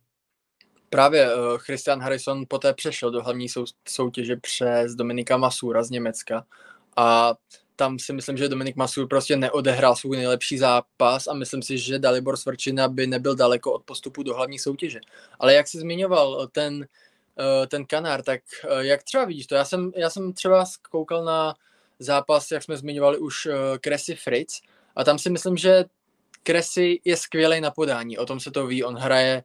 [0.93, 6.45] Právě uh, Christian Harrison poté přešel do hlavní sou, soutěže přes Dominika Masura z Německa
[6.97, 7.33] a
[7.75, 11.99] tam si myslím, že Dominik Masur prostě neodehrál svůj nejlepší zápas a myslím si, že
[11.99, 14.99] Dalibor Svrčina by nebyl daleko od postupu do hlavní soutěže.
[15.39, 16.87] Ale jak jsi zmiňoval ten,
[17.39, 19.55] eh, ten kanár, tak eh, jak třeba vidíš to?
[19.55, 21.55] Já jsem, já jsem třeba koukal na
[21.99, 23.47] zápas, jak jsme zmiňovali už
[23.81, 24.61] Kresy eh, Fritz
[24.95, 25.85] a tam si myslím, že
[26.43, 29.43] Kresy je skvělý na podání, o tom se to ví, on hraje,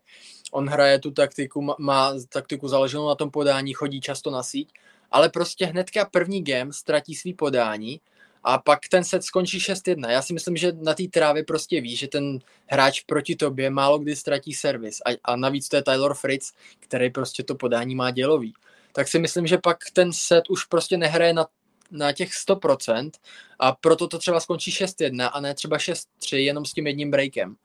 [0.53, 4.73] on hraje tu taktiku, má taktiku založenou na tom podání, chodí často na síť,
[5.11, 8.01] ale prostě hnedka první game ztratí svý podání
[8.45, 10.11] a pak ten set skončí 6-1.
[10.11, 13.99] Já si myslím, že na té trávě prostě ví, že ten hráč proti tobě málo
[13.99, 18.11] kdy ztratí servis a, a navíc to je Tyler Fritz, který prostě to podání má
[18.11, 18.55] dělový.
[18.93, 21.47] Tak si myslím, že pak ten set už prostě nehraje na,
[21.91, 23.11] na těch 100%
[23.59, 27.57] a proto to třeba skončí 6-1 a ne třeba 6-3 jenom s tím jedním breakem.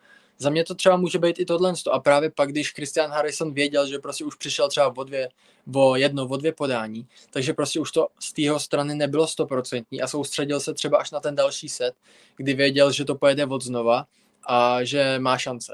[0.41, 1.73] Za mě to třeba může být i tohle.
[1.91, 5.29] A právě pak, když Christian Harrison věděl, že prostě už přišel třeba o, dvě,
[5.75, 10.07] o jedno, o dvě podání, takže prostě už to z tého strany nebylo stoprocentní a
[10.07, 11.93] soustředil se třeba až na ten další set,
[12.35, 14.05] kdy věděl, že to pojede od znova
[14.47, 15.73] a že má šance.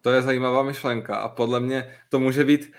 [0.00, 2.72] To je zajímavá myšlenka a podle mě to může být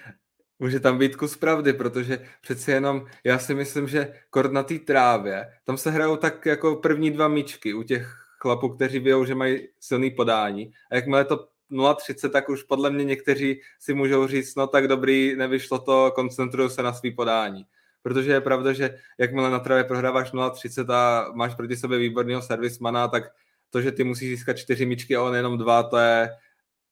[0.60, 4.80] může tam být kus pravdy, protože přeci jenom já si myslím, že kord na té
[4.80, 9.36] trávě, tam se hrajou tak jako první dva míčky u těch chlapů, kteří vědou, že
[9.36, 10.74] mají silný podání.
[10.92, 15.36] A jakmile to 0,30, tak už podle mě někteří si můžou říct, no tak dobrý,
[15.36, 17.66] nevyšlo to, koncentruju se na svý podání.
[18.02, 23.08] Protože je pravda, že jakmile na travě prohráváš 0,30 a máš proti sobě výborného servismana,
[23.08, 23.24] tak
[23.70, 26.30] to, že ty musíš získat čtyři míčky a on jenom dva, to je,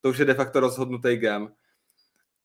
[0.01, 1.51] to už je de facto rozhodnutý game.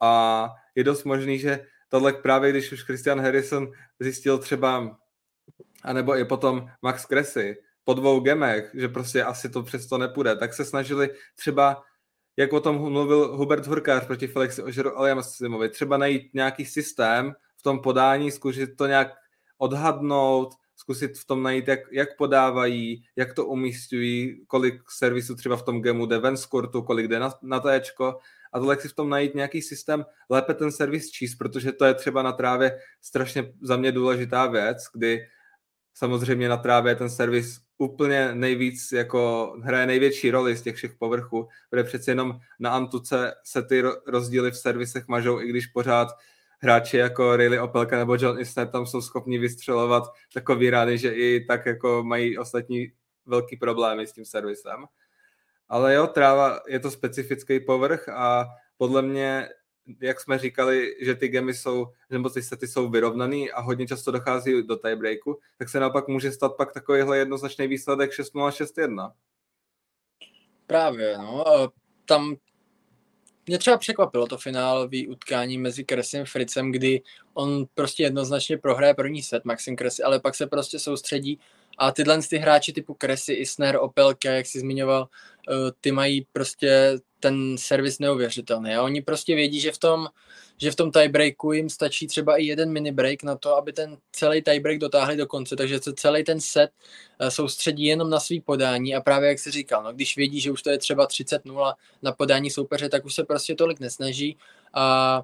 [0.03, 4.99] A je dost možný, že tohle právě, když už Christian Harrison zjistil třeba,
[5.83, 10.55] anebo i potom Max Cressy, po dvou gemech, že prostě asi to přesto nepůjde, tak
[10.55, 11.83] se snažili třeba,
[12.37, 17.63] jak o tom mluvil Hubert Hurkář proti Felixi Ožeru Aliamsimovi, třeba najít nějaký systém v
[17.63, 19.13] tom podání, zkusit to nějak
[19.59, 25.63] odhadnout, zkusit v tom najít, jak, jak podávají, jak to umístují, kolik servisů třeba v
[25.63, 28.19] tom gemu jde ven z kurtu, kolik jde na, na téčko.
[28.53, 31.95] A tohle si v tom najít nějaký systém, lépe ten servis číst, protože to je
[31.95, 35.27] třeba na trávě strašně za mě důležitá věc, kdy
[35.97, 41.49] samozřejmě na trávě ten servis úplně nejvíc jako hraje největší roli z těch všech povrchů,
[41.71, 46.09] protože přece jenom na Antuce se ty rozdíly v servisech mažou, i když pořád
[46.59, 50.05] hráči jako Riley Opelka nebo John Isner tam jsou schopni vystřelovat
[50.35, 52.93] takový rány, že i tak jako mají ostatní
[53.27, 54.85] velký problémy s tím servisem.
[55.69, 59.49] Ale jo, tráva je to specifický povrch a podle mě
[60.01, 64.11] jak jsme říkali, že ty gemy jsou, nebo ty sety jsou vyrovnaný a hodně často
[64.11, 69.13] dochází do tiebreaku, tak se naopak může stát pak takovýhle jednoznačný výsledek 6-0, 6-1.
[70.67, 71.45] Právě, no.
[72.05, 72.37] Tam
[73.47, 77.03] mě třeba překvapilo to finálové utkání mezi Kresem a Fricem, kdy
[77.35, 81.41] on prostě jednoznačně prohraje první set, Maxim Kresy, ale pak se prostě soustředí
[81.79, 85.09] a tyhle ty hráči typu Kresy, Isner, Opelka, jak si zmiňoval,
[85.49, 88.75] eh, ty mají prostě ten servis neuvěřitelný.
[88.75, 90.09] A oni prostě vědí, že v tom,
[90.57, 93.97] že v tom tiebreaku jim stačí třeba i jeden mini break na to, aby ten
[94.13, 96.71] celý tiebreak dotáhli do konce, takže se celý ten set
[97.19, 100.51] eh, soustředí jenom na svý podání a právě jak si říkal, no, když vědí, že
[100.51, 104.37] už to je třeba 30-0 na podání soupeře, tak už se prostě tolik nesnaží
[104.75, 105.23] a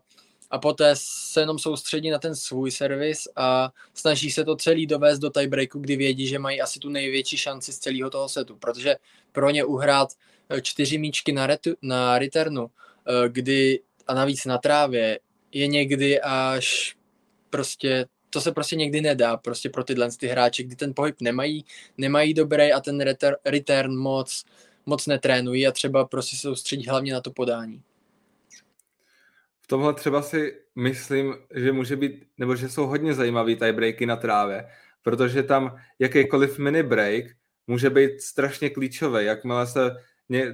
[0.52, 5.22] a poté se jenom soustředí na ten svůj servis a snaží se to celý dovést
[5.22, 8.96] do tiebreaku, kdy vědí, že mají asi tu největší šanci z celého toho setu, protože
[9.32, 10.08] pro ně uhrát
[10.60, 15.20] čtyři míčky na, retu, na returnu, eh, kdy a navíc na trávě,
[15.52, 16.96] je někdy až
[17.50, 21.64] prostě to se prostě někdy nedá prostě pro tyhle ty hráče, kdy ten pohyb nemají,
[21.98, 24.44] nemají dobrý a ten return, return moc,
[24.86, 27.82] moc netrénují a třeba prostě se soustředí hlavně na to podání.
[29.66, 34.68] Tomhle třeba si myslím, že může být, nebo že jsou hodně zajímavý tiebreaky na trávě,
[35.02, 37.24] protože tam jakýkoliv mini break
[37.66, 39.90] může být strašně klíčový, jakmile se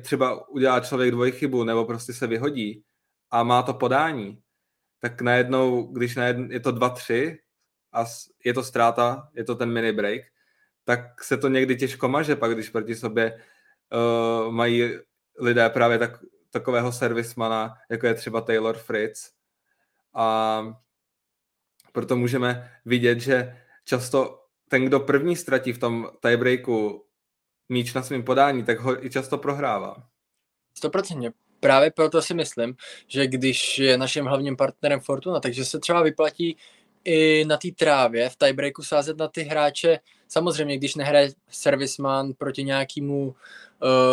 [0.03, 2.85] třeba udělá člověk dvojchybu nebo prostě se vyhodí
[3.31, 4.43] a má to podání,
[5.01, 7.39] tak najednou, když najednou je to 2-3
[7.93, 8.05] a
[8.45, 10.23] je to ztráta, je to ten mini break,
[10.85, 13.41] tak se to někdy těžko maže, pak když proti sobě
[13.93, 14.99] uh, mají
[15.41, 19.31] lidé právě tak takového servismana, jako je třeba Taylor Fritz.
[20.15, 20.63] A
[21.93, 27.08] proto můžeme vidět, že často ten, kdo první ztratí v tom tiebreaku
[27.69, 29.97] míč na svém podání, tak ho i často prohrává.
[30.83, 31.33] 100%.
[31.61, 32.75] Právě proto si myslím,
[33.07, 36.57] že když je naším hlavním partnerem Fortuna, takže se třeba vyplatí
[37.05, 39.99] i na té trávě v tiebreaku sázet na ty hráče.
[40.29, 43.33] Samozřejmě, když nehraje servisman proti nějakému uh,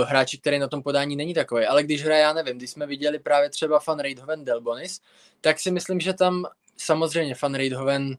[0.08, 3.20] hráči, který na tom podání není takový, ale když hraje, já nevím, když jsme viděli
[3.20, 5.02] právě třeba Fan Reidhoven Delbonis,
[5.42, 6.46] tak si myslím, že tam
[6.78, 8.16] samozřejmě Fan Reidhoven uh,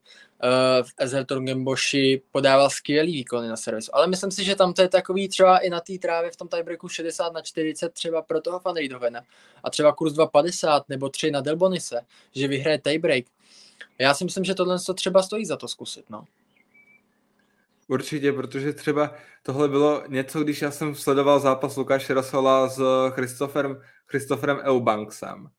[0.83, 4.88] v Ezerton Boši podával skvělý výkony na servisu, ale myslím si, že tam to je
[4.88, 8.61] takový třeba i na té trávě v tom tiebreaku 60 na 40 třeba pro toho
[8.61, 9.23] Fan Reidhovena
[9.64, 12.01] a třeba kurz 2,50 nebo 3 na Delbonise,
[12.35, 13.25] že vyhraje tiebreak,
[13.99, 16.25] já si myslím, že tohle to třeba stojí za to zkusit, no.
[17.88, 23.81] Určitě, protože třeba tohle bylo něco, když já jsem sledoval zápas Lukáše Rasola s Christopherem,
[24.07, 25.51] Christopherem Eubanksem.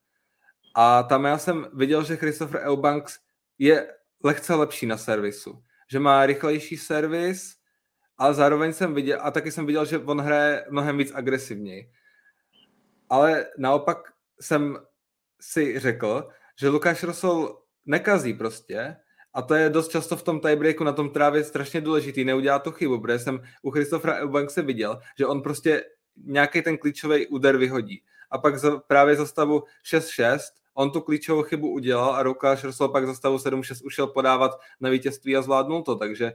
[0.79, 3.19] A tam já jsem viděl, že Christopher Eubanks
[3.57, 3.87] je
[4.23, 5.63] lehce lepší na servisu.
[5.91, 7.55] že má rychlejší servis,
[8.17, 11.91] ale zároveň jsem viděl, a taky jsem viděl, že on hraje mnohem víc agresivněji.
[13.09, 13.97] Ale naopak
[14.41, 14.77] jsem
[15.41, 18.95] si řekl, že Lukáš Rosol nekazí prostě
[19.33, 22.71] a to je dost často v tom tiebreaku na tom trávě strašně důležitý, neudělat tu
[22.71, 25.83] chybu, protože jsem u Christofra Eubankse viděl, že on prostě
[26.15, 28.03] nějaký ten klíčový úder vyhodí.
[28.31, 28.55] A pak
[28.87, 29.63] právě za stavu
[29.93, 30.39] 6-6
[30.77, 34.89] on tu klíčovou chybu udělal a Lukáš Rosol pak za stavu 7-6 ušel podávat na
[34.89, 36.33] vítězství a zvládnul to, takže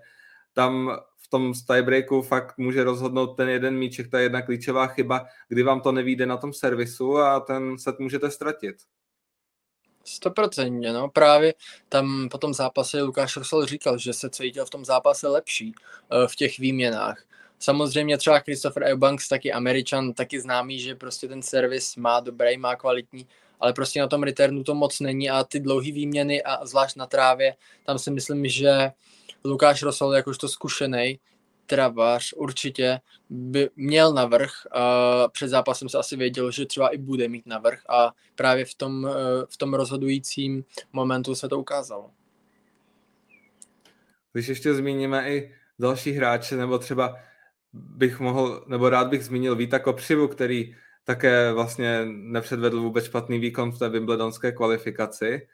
[0.52, 5.62] tam v tom tiebreaku fakt může rozhodnout ten jeden míček, ta jedna klíčová chyba, kdy
[5.62, 8.76] vám to nevíde na tom servisu a ten set můžete ztratit.
[10.04, 11.54] Stoprocentně, no právě
[11.88, 16.26] tam po tom zápase Lukáš Rosol říkal, že se cítil v tom zápase lepší uh,
[16.26, 17.24] v těch výměnách.
[17.58, 22.76] Samozřejmě třeba Christopher Eubanks, taky Američan, taky známý, že prostě ten servis má dobrý, má
[22.76, 23.26] kvalitní,
[23.62, 27.06] ale prostě na tom returnu to moc není a ty dlouhé výměny a zvlášť na
[27.06, 27.54] trávě,
[27.86, 28.90] tam si myslím, že
[29.44, 31.18] Lukáš Rosol jakožto zkušený
[31.66, 34.50] travář určitě by měl navrh
[35.32, 39.06] před zápasem se asi věděl, že třeba i bude mít navrh a právě v tom,
[39.06, 39.12] eh,
[39.48, 42.10] v tom rozhodujícím momentu se to ukázalo.
[44.32, 47.16] Když ještě zmíníme i další hráče, nebo třeba
[47.72, 53.72] bych mohl, nebo rád bych zmínil Víta Kopřivu, který také vlastně nepředvedl vůbec špatný výkon
[53.72, 55.48] v té Wimbledonské kvalifikaci,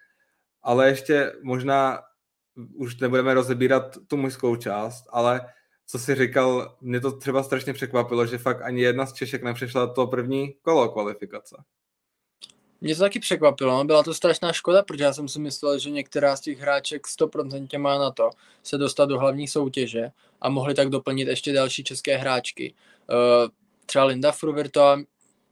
[0.63, 2.01] ale ještě možná
[2.75, 5.53] už nebudeme rozebírat tu mužskou část, ale
[5.87, 9.87] co si říkal, mě to třeba strašně překvapilo, že fakt ani jedna z Češek nepřešla
[9.87, 11.57] to první kolo kvalifikace.
[12.81, 15.91] Mě to taky překvapilo, no, byla to strašná škoda, protože já jsem si myslel, že
[15.91, 18.31] některá z těch hráček 100% má na to
[18.63, 22.75] se dostat do hlavní soutěže a mohli tak doplnit ještě další české hráčky.
[23.11, 23.49] Uh,
[23.87, 24.97] třeba Linda Fruvirtová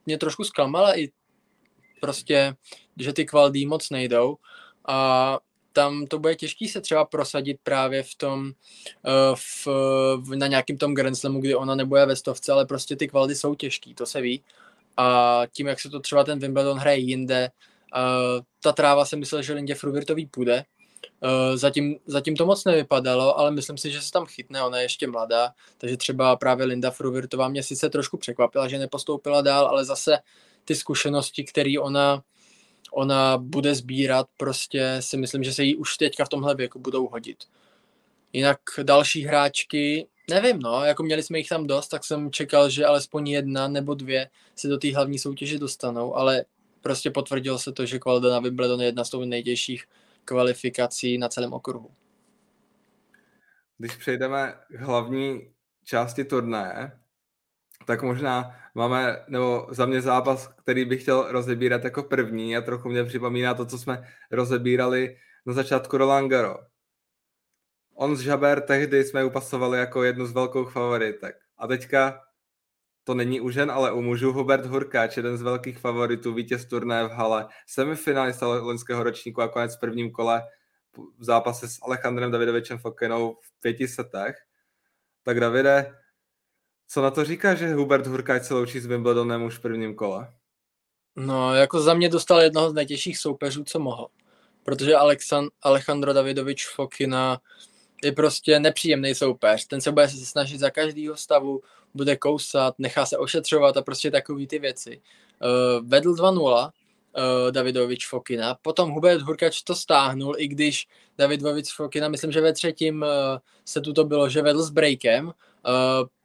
[0.07, 1.09] mě trošku zklamala i
[2.01, 2.55] prostě,
[2.99, 4.37] že ty kvaldí moc nejdou
[4.89, 5.39] a
[5.73, 8.53] tam to bude těžký se třeba prosadit právě v tom,
[9.07, 13.09] eh, v, na nějakým tom Grand Slamu, kdy ona nebude ve stovce, ale prostě ty
[13.09, 14.43] kvality jsou těžký, to se ví.
[14.97, 17.51] A tím, jak se to třeba ten Wimbledon hraje jinde,
[17.97, 20.65] uh, ta tráva se myslel, že Lindě Fruvirtový půjde.
[21.23, 24.85] Uh, zatím, zatím to moc nevypadalo, ale myslím si, že se tam chytne, ona je
[24.85, 29.85] ještě mladá, takže třeba právě Linda Fruvirtová mě sice trošku překvapila, že nepostoupila dál, ale
[29.85, 30.19] zase
[30.65, 32.23] ty zkušenosti, které ona
[32.93, 37.09] ona bude sbírat, prostě si myslím, že se jí už teďka v tomhle věku budou
[37.09, 37.37] hodit.
[38.33, 42.87] Jinak další hráčky, nevím, no, jako měli jsme jich tam dost, tak jsem čekal, že
[42.87, 46.45] alespoň jedna nebo dvě se do té hlavní soutěže dostanou, ale
[46.81, 49.85] prostě potvrdilo se to, že kvalita na Wimbledon je jedna z těch nejtěžších
[50.27, 51.91] kvalifikací na celém okruhu.
[53.79, 56.93] Když přejdeme k hlavní části turnaje,
[57.87, 62.89] tak možná máme, nebo za mě zápas, který bych chtěl rozebírat jako první a trochu
[62.89, 66.59] mě připomíná to, co jsme rozebírali na začátku Roland Garo.
[67.95, 71.37] On z Žaber tehdy jsme upasovali jako jednu z velkou favoritek.
[71.59, 72.26] A teďka
[73.07, 77.05] to není u žen, ale u mužů Hubert Hurkáč, jeden z velkých favoritů, vítěz turné
[77.05, 80.43] v hale, semifinalista loňského ročníku a konec v prvním kole
[81.19, 84.37] v zápase s Alejandrem Davidovičem Fokenou v pěti setech.
[85.23, 85.95] Tak Davide,
[86.89, 90.33] co na to říká, že Hubert Hurkáč se loučí s Wimbledonem už v prvním kole?
[91.17, 94.09] No, jako za mě dostal jednoho z nejtěžších soupeřů, co mohl.
[94.63, 97.41] Protože Alexan- Alejandro Davidovič Fokina
[98.03, 99.67] je prostě nepříjemný soupeř.
[99.67, 101.61] Ten se bude snažit za každýho stavu,
[101.97, 105.01] bude kousat, nechá se ošetřovat a prostě takový ty věci.
[105.43, 106.71] Uh, vedl 2-0 uh,
[107.51, 113.03] Davidovič Fokina, potom Hubert Hurkač to stáhnul, i když Davidovič Fokina, myslím, že ve třetím
[113.03, 113.09] uh,
[113.65, 115.33] se tu to bylo, že vedl s breakem, uh,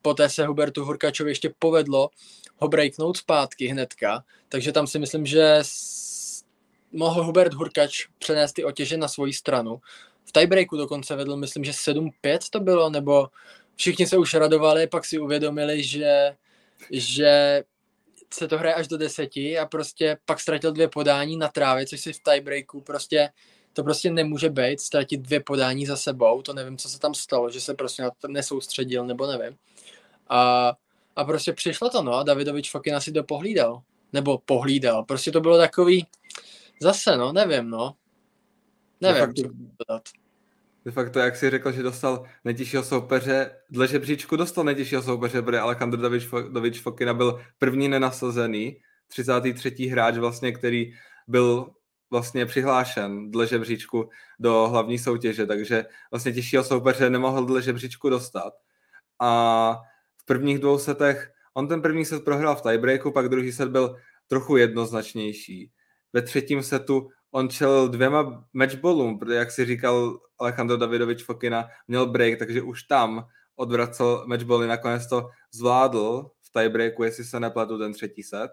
[0.01, 2.09] poté se Hubertu Hurkačovi ještě povedlo
[2.61, 5.61] ho breaknout zpátky hnedka, takže tam si myslím, že
[6.91, 9.81] mohl Hubert Hurkač přenést ty otěže na svoji stranu.
[10.25, 13.27] V tiebreaku dokonce vedl, myslím, že 7-5 to bylo, nebo
[13.81, 16.35] všichni se už radovali, pak si uvědomili, že,
[16.91, 17.63] že
[18.33, 22.01] se to hraje až do deseti a prostě pak ztratil dvě podání na trávě, což
[22.01, 23.29] si v tiebreaku prostě
[23.73, 27.49] to prostě nemůže být, ztratit dvě podání za sebou, to nevím, co se tam stalo,
[27.49, 29.57] že se prostě na to nesoustředil, nebo nevím.
[30.29, 30.73] A,
[31.15, 33.81] a prostě přišlo to, no, a Davidovič Fokina si to pohlídal,
[34.13, 36.07] nebo pohlídal, prostě to bylo takový,
[36.81, 37.95] zase, no, nevím, no,
[39.01, 39.43] nevím, co
[39.79, 40.03] dodat.
[40.85, 45.59] De facto, jak jsi řekl, že dostal nejtěžšího soupeře, dle žebříčku dostal nejtěžšího soupeře, protože
[45.59, 46.01] Alejandro
[46.51, 49.85] Davič Fokina byl první nenasazený, 33.
[49.85, 50.93] hráč vlastně, který
[51.27, 51.71] byl
[52.11, 58.53] vlastně přihlášen dle žebříčku do hlavní soutěže, takže vlastně těžšího soupeře nemohl dle žebříčku dostat.
[59.19, 59.77] A
[60.17, 63.95] v prvních dvou setech, on ten první set prohrál v tiebreaku, pak druhý set byl
[64.27, 65.71] trochu jednoznačnější.
[66.13, 72.05] Ve třetím setu on čelil dvěma matchballům, protože jak si říkal Alejandro Davidovič Fokina, měl
[72.05, 77.93] break, takže už tam odvracel matchbally, nakonec to zvládl v tiebreaku, jestli se nepletu ten
[77.93, 78.51] třetí set.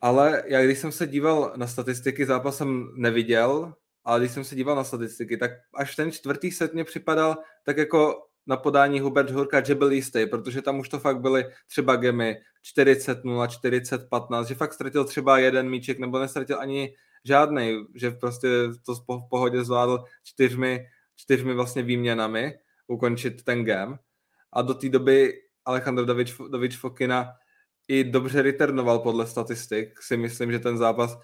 [0.00, 3.74] Ale já když jsem se díval na statistiky, zápas jsem neviděl,
[4.04, 7.76] ale když jsem se díval na statistiky, tak až ten čtvrtý set mě připadal tak
[7.76, 11.96] jako na podání Hubert Hurka, že byl jistý, protože tam už to fakt byly třeba
[11.96, 12.36] gemy
[12.78, 18.48] 40-0, 40-15, že fakt ztratil třeba jeden míček nebo nestratil ani žádný, že prostě
[18.86, 22.54] to v pohodě zvládl čtyřmi, čtyřmi vlastně výměnami
[22.86, 23.98] ukončit ten game.
[24.52, 25.32] A do té doby
[25.64, 27.32] Alejandro Davič, Davič Fokina
[27.88, 30.02] i dobře returnoval podle statistik.
[30.02, 31.18] Si myslím, že ten zápas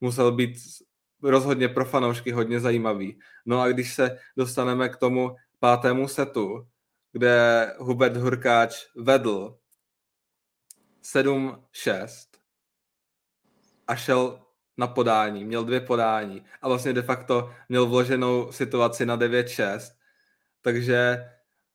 [0.00, 0.56] musel být
[1.22, 3.18] rozhodně pro fanoušky hodně zajímavý.
[3.46, 6.68] No a když se dostaneme k tomu pátému setu,
[7.12, 9.56] kde Hubert Hurkáč vedl
[11.02, 11.56] 7-6
[13.86, 14.40] a šel
[14.76, 19.80] na podání, měl dvě podání a vlastně de facto měl vloženou situaci na 9-6,
[20.62, 21.24] takže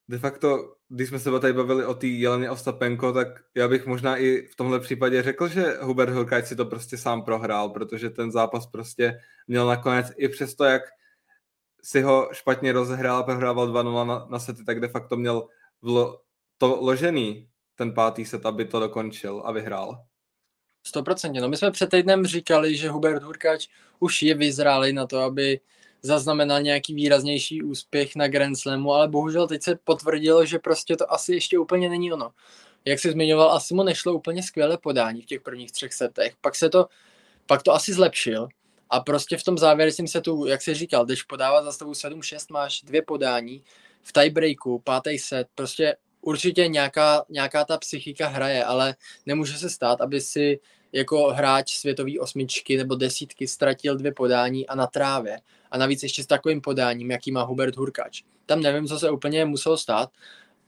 [0.08, 4.18] de facto, když jsme se tady bavili o té Jeleně Ostapenko, tak já bych možná
[4.18, 8.32] i v tomhle případě řekl, že Hubert Hurkáč si to prostě sám prohrál, protože ten
[8.32, 10.82] zápas prostě měl nakonec i přesto, jak
[11.84, 15.48] si ho špatně rozehrál prohrával 2-0 na, na sety, tak de facto měl
[15.82, 16.22] vlo,
[16.58, 20.06] to ložený ten pátý set, aby to dokončil a vyhrál.
[20.96, 21.42] 100%.
[21.42, 23.68] No my jsme před týdnem říkali, že Hubert Hurkač
[24.00, 25.60] už je vyzrálý na to, aby
[26.02, 31.14] zaznamenal nějaký výraznější úspěch na Grand Slamu, ale bohužel teď se potvrdilo, že prostě to
[31.14, 32.32] asi ještě úplně není ono.
[32.86, 36.56] Jak jsi zmiňoval, asi mu nešlo úplně skvělé podání v těch prvních třech setech, pak
[36.56, 36.88] se to,
[37.46, 38.48] pak to asi zlepšil
[38.90, 42.82] a prostě v tom závěrečném setu, jak jsi říkal, když podávat za stavu 7-6, máš
[42.82, 43.64] dvě podání,
[44.02, 50.02] v tiebreaku, pátý set, prostě určitě nějaká, nějaká ta psychika hraje, ale nemůže se stát,
[50.02, 50.60] aby si
[50.92, 55.40] jako hráč světový osmičky nebo desítky ztratil dvě podání a na trávě.
[55.72, 58.24] A navíc ještě s takovým podáním, jaký má Hubert Hurkač.
[58.46, 60.10] Tam nevím, co se úplně muselo stát.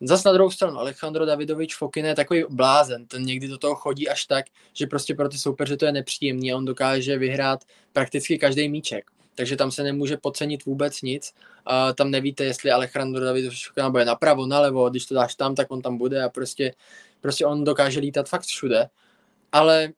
[0.03, 4.09] Zas na druhou stranu, Alejandro Davidovič Fokin je takový blázen, ten někdy do toho chodí
[4.09, 8.37] až tak, že prostě pro ty soupeře to je nepříjemný a on dokáže vyhrát prakticky
[8.39, 9.11] každý míček.
[9.35, 11.33] Takže tam se nemůže podcenit vůbec nic.
[11.65, 15.71] A tam nevíte, jestli Alejandro Davidovič Fokin bude napravo, nalevo, když to dáš tam, tak
[15.71, 16.73] on tam bude a prostě,
[17.21, 18.89] prostě on dokáže lítat fakt všude.
[19.51, 19.89] Ale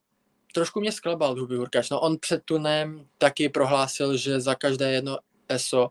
[0.54, 1.90] trošku mě sklabal Hubi Hurkač.
[1.90, 5.18] No on před tunem taky prohlásil, že za každé jedno
[5.50, 5.90] ESO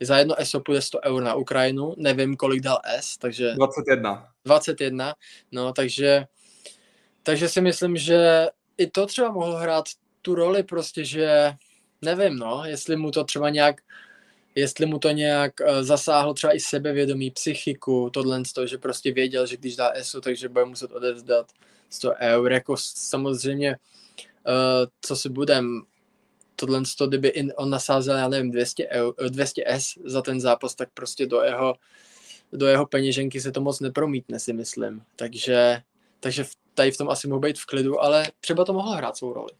[0.00, 3.54] za jedno ESO půjde 100 eur na Ukrajinu, nevím, kolik dal S, takže...
[3.54, 4.28] 21.
[4.44, 5.14] 21,
[5.52, 6.26] no, takže,
[7.22, 9.84] takže si myslím, že i to třeba mohlo hrát
[10.22, 11.52] tu roli prostě, že
[12.02, 13.80] nevím, no, jestli mu to třeba nějak
[14.54, 19.12] jestli mu to nějak uh, zasáhlo třeba i sebevědomí, psychiku, tohle z toho, že prostě
[19.12, 21.46] věděl, že když dá ESO, takže bude muset odevzdat
[21.90, 23.76] 100 eur, jako samozřejmě,
[24.46, 25.82] uh, co si budem,
[26.66, 30.74] tohle, to, kdyby in, on nasázel, já nevím, 200, eur, 200 S za ten zápas,
[30.74, 31.74] tak prostě do jeho,
[32.52, 35.02] do jeho peněženky se to moc nepromítne, si myslím.
[35.16, 35.82] Takže,
[36.20, 39.32] takže tady v tom asi mohl být v klidu, ale třeba to mohlo hrát svou
[39.32, 39.50] roli.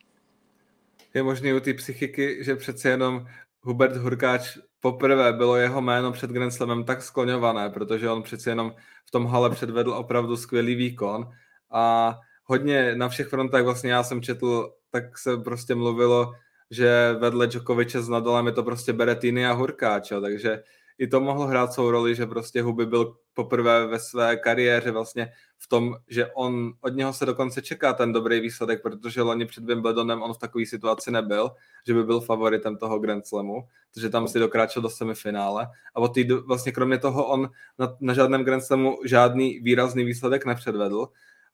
[1.14, 3.26] Je možný u té psychiky, že přece jenom
[3.60, 8.74] Hubert Hurkáč poprvé bylo jeho jméno před Grand Slamem tak skloňované, protože on přeci jenom
[9.06, 11.30] v tom hale předvedl opravdu skvělý výkon
[11.70, 12.14] a
[12.44, 16.32] hodně na všech frontách vlastně já jsem četl, tak se prostě mluvilo,
[16.74, 20.62] že vedle Djokoviče s Nadalem je to prostě Berettini a Hurkáč, jo, takže
[20.98, 25.32] i to mohlo hrát svou roli, že prostě Huby byl poprvé ve své kariéře vlastně
[25.58, 29.64] v tom, že on, od něho se dokonce čeká ten dobrý výsledek, protože loni před
[29.64, 31.50] Wimbledonem on v takové situaci nebyl,
[31.86, 35.68] že by byl favoritem toho Grand Slamu, takže tam si dokráčel do semifinále.
[35.94, 40.46] A od tý, vlastně kromě toho on na, na žádném Grand Slamu žádný výrazný výsledek
[40.46, 41.06] nepředvedl.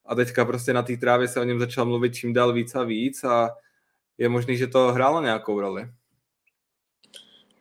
[0.07, 2.85] A teďka prostě na té trávě se o něm začal mluvit čím dál víc a
[2.85, 3.51] víc a
[4.21, 5.89] je možný, že to hrálo nějakou roli.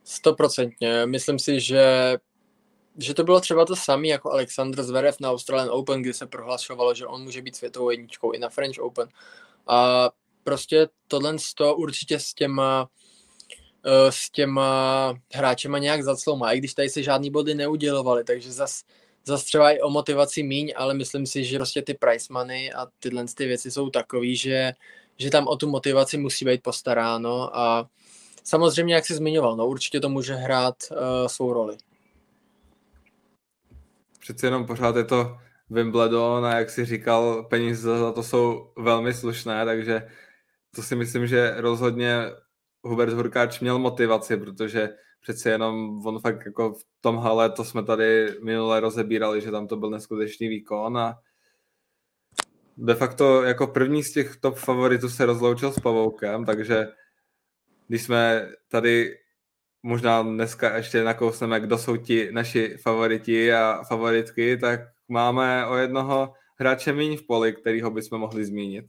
[0.03, 1.05] Stoprocentně.
[1.05, 2.17] Myslím si, že,
[2.97, 6.93] že to bylo třeba to samé jako Alexander Zverev na Australian Open, kdy se prohlašovalo,
[6.93, 9.07] že on může být světovou jedničkou i na French Open.
[9.67, 10.09] A
[10.43, 12.89] prostě tohle to určitě s těma
[13.85, 18.83] eh, s těma hráčema nějak zaclouma, i když tady se žádný body neudělovali, takže zas,
[19.25, 22.87] zas třeba i o motivaci míň, ale myslím si, že prostě ty price money a
[22.99, 24.73] tyhle ty věci jsou takový, že,
[25.19, 27.89] že tam o tu motivaci musí být postaráno a
[28.43, 30.97] samozřejmě, jak jsi zmiňoval, no určitě to může hrát uh,
[31.27, 31.77] svou roli.
[34.19, 35.37] Přeci jenom pořád je to
[35.69, 40.07] Wimbledon a jak si říkal, peníze za to jsou velmi slušné, takže
[40.75, 42.23] to si myslím, že rozhodně
[42.83, 44.89] Hubert Hurkáč měl motivaci, protože
[45.21, 49.67] přeci jenom on fakt jako v tom hale, to jsme tady minule rozebírali, že tam
[49.67, 51.19] to byl neskutečný výkon a
[52.81, 56.87] de facto jako první z těch top favoritů se rozloučil s Pavoukem, takže
[57.87, 59.17] když jsme tady
[59.83, 66.33] možná dneska ještě nakousneme, kdo jsou ti naši favoriti a favoritky, tak máme o jednoho
[66.55, 68.85] hráče méně v poli, kterýho bychom mohli zmínit.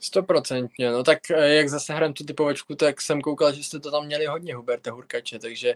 [0.00, 3.90] Stoprocentně, no tak eh, jak zase hrám tu typovačku, tak jsem koukal, že jste to
[3.90, 5.74] tam měli hodně Huberta Hurkače, takže,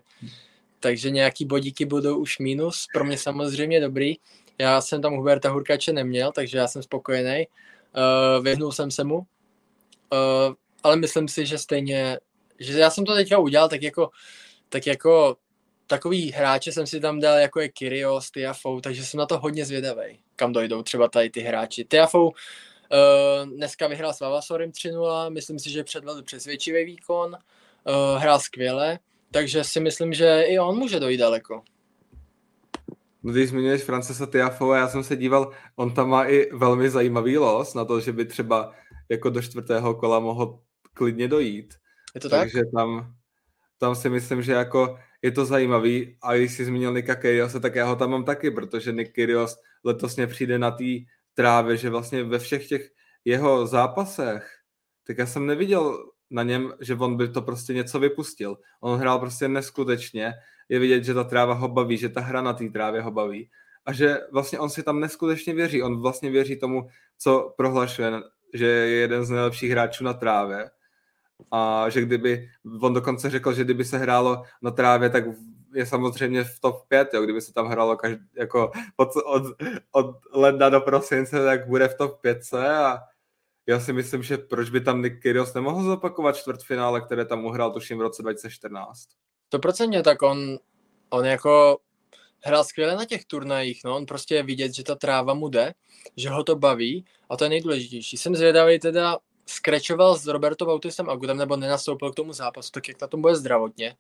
[0.81, 4.17] takže nějaký bodíky budou už minus, pro mě samozřejmě dobrý.
[4.63, 7.47] Já jsem tam Huberta Hurkače neměl, takže já jsem spokojený.
[7.97, 9.25] Uh, vyhnul jsem se mu, uh,
[10.83, 12.19] ale myslím si, že stejně,
[12.59, 14.11] že já jsem to teďka udělal tak jako,
[14.69, 15.37] tak jako
[15.87, 19.65] takový hráče jsem si tam dal, jako je Kyrios, Tiafou, takže jsem na to hodně
[19.65, 21.85] zvědavý, kam dojdou třeba tady ty hráči.
[21.85, 22.33] Tiafou uh,
[23.57, 28.99] dneska vyhrál s Vavasorem 3-0, myslím si, že předvedl přesvědčivý výkon, uh, hrál skvěle,
[29.31, 31.63] takže si myslím, že i on může dojít daleko.
[33.23, 37.39] No, když zmiňuješ Francesa Tiafova, já jsem se díval, on tam má i velmi zajímavý
[37.39, 38.73] los na to, že by třeba
[39.09, 40.61] jako do čtvrtého kola mohl
[40.95, 41.75] klidně dojít.
[42.15, 42.69] Je to Takže tak?
[42.75, 43.15] tam,
[43.79, 47.75] tam si myslím, že jako je to zajímavý a když jsi zmínil Nika Kyriose, tak
[47.75, 50.85] já ho tam mám taky, protože Nick Kyrios letos mě přijde na té
[51.35, 52.91] trávě, že vlastně ve všech těch
[53.25, 54.51] jeho zápasech,
[55.07, 58.59] tak já jsem neviděl na něm, že on by to prostě něco vypustil.
[58.81, 60.33] On hrál prostě neskutečně,
[60.69, 63.51] je vidět, že ta tráva ho baví, že ta hra na té trávě ho baví
[63.87, 65.83] a že vlastně on si tam neskutečně věří.
[65.83, 66.89] On vlastně věří tomu,
[67.19, 68.13] co prohlašuje,
[68.55, 70.71] že je jeden z nejlepších hráčů na trávě
[71.51, 72.51] a že kdyby,
[72.81, 75.25] on dokonce řekl, že kdyby se hrálo na trávě, tak
[75.75, 77.23] je samozřejmě v top 5, jo.
[77.23, 79.43] kdyby se tam hrálo každý, jako od, od,
[79.93, 83.01] od ledna do prosince, tak bude v top 5 a
[83.67, 87.71] já si myslím, že proč by tam Nick Kyrgios nemohl zopakovat čtvrtfinále, které tam uhrál
[87.71, 89.09] tuším v roce 2014.
[89.53, 90.59] To procentně, tak on,
[91.11, 91.79] on jako
[92.41, 95.75] hrál skvěle na těch turnajích, no, on prostě je vidět, že ta tráva mu jde,
[96.17, 98.17] že ho to baví a to je nejdůležitější.
[98.17, 103.01] Jsem zvědavý teda, skrečoval s Roberto Bautisem Agutem nebo nenastoupil k tomu zápasu, tak jak
[103.01, 103.97] na tom bude zdravotně,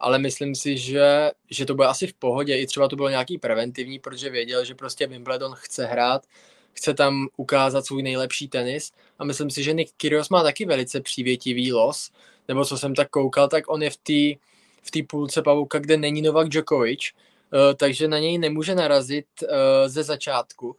[0.00, 3.38] ale myslím si, že, že to bude asi v pohodě, i třeba to bylo nějaký
[3.38, 6.26] preventivní, protože věděl, že prostě Wimbledon chce hrát,
[6.72, 8.92] chce tam ukázat svůj nejlepší tenis.
[9.18, 12.10] A myslím si, že Nick Kyrgios má taky velice přívětivý los,
[12.48, 14.46] nebo co jsem tak koukal, tak on je v té
[14.86, 19.48] v té půlce pavouka, kde není Novak Djokovic, uh, takže na něj nemůže narazit uh,
[19.86, 20.76] ze začátku.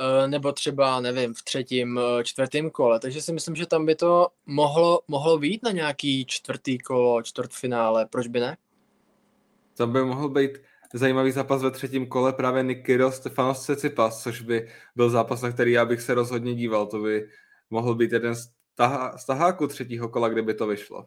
[0.00, 3.00] Eh, nebo třeba, nevím, v třetím, eh, čtvrtém kole.
[3.00, 8.06] Takže si myslím, že tam by to mohlo, mohlo být na nějaký čtvrtý kolo, čtvrtfinále.
[8.06, 8.56] Proč by ne?
[9.76, 10.50] Tam by mohl být
[10.94, 15.72] zajímavý zápas ve třetím kole právě Nikiro Stefanos Cecipas, což by byl zápas, na který
[15.72, 16.86] já bych se rozhodně díval.
[16.86, 17.28] To by
[17.70, 18.48] mohl být jeden z,
[19.16, 21.06] z taháků třetího kola, kdyby to vyšlo.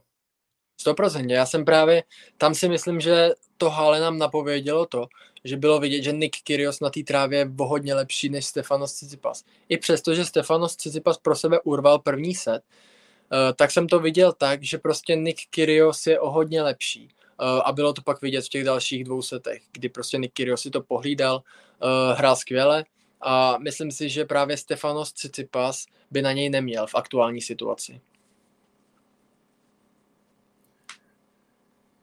[0.85, 1.29] 100%.
[1.29, 2.03] Já jsem právě,
[2.37, 5.07] tam si myslím, že to Hale nám napovědělo to,
[5.43, 8.93] že bylo vidět, že Nick Kyrgios na té trávě je o hodně lepší než Stefanos
[8.93, 9.43] Tsitsipas.
[9.69, 14.33] I přesto, že Stefanos Tsitsipas pro sebe urval první set, eh, tak jsem to viděl
[14.33, 17.09] tak, že prostě Nick Kyrgios je o hodně lepší.
[17.41, 20.61] Eh, a bylo to pak vidět v těch dalších dvou setech, kdy prostě Nick Kyrgios
[20.61, 21.41] si to pohlídal,
[21.81, 22.85] eh, hrál skvěle
[23.21, 28.01] a myslím si, že právě Stefanos Tsitsipas by na něj neměl v aktuální situaci.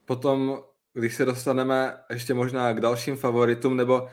[0.09, 4.09] Potom, když se dostaneme ještě možná k dalším favoritům, nebo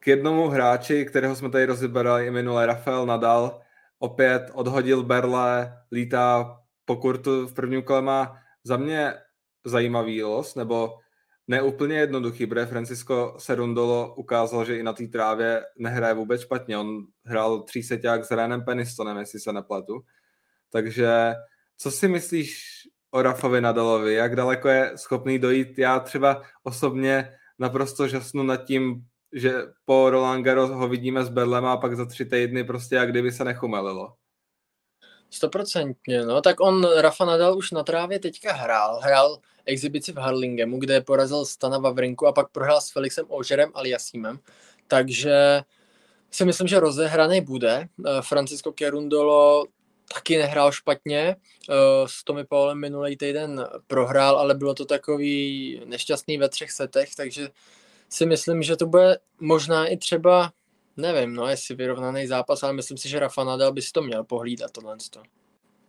[0.00, 3.60] k jednomu hráči, kterého jsme tady rozebrali i minule, Rafael Nadal,
[3.98, 9.14] opět odhodil berle, lítá po kurtu v prvním kole, má za mě
[9.64, 10.98] zajímavý los, nebo
[11.46, 16.78] neúplně jednoduchý, protože Francisco Serundolo ukázal, že i na té trávě nehraje vůbec špatně.
[16.78, 20.00] On hrál tříseťák s Renem Penistonem, jestli se nepletu.
[20.70, 21.34] Takže
[21.76, 22.68] co si myslíš
[23.10, 25.78] o Rafovi Nadalovi, jak daleko je schopný dojít.
[25.78, 29.52] Já třeba osobně naprosto žasnu nad tím, že
[29.84, 33.32] po Roland Garros ho vidíme s Berlem a pak za tři týdny prostě jak kdyby
[33.32, 34.14] se nechumelilo.
[35.30, 40.78] Stoprocentně, no tak on, Rafa Nadal už na trávě teďka hrál, hrál exibici v Harlingemu,
[40.78, 43.82] kde porazil Stana Vavrinku a pak prohrál s Felixem Ožerem a
[44.86, 45.62] takže
[46.30, 47.88] si myslím, že rozehraný bude.
[48.06, 49.64] Eh, Francisco Kerundolo
[50.14, 51.36] taky nehrál špatně.
[51.70, 51.74] Eh,
[52.06, 57.48] s Tommy Paulem minulý týden prohrál, ale bylo to takový nešťastný ve třech setech, takže
[58.08, 60.52] si myslím, že to bude možná i třeba,
[60.96, 64.24] nevím, no jestli vyrovnaný zápas, ale myslím si, že Rafa Nadal by si to měl
[64.24, 64.96] pohlídat tohle.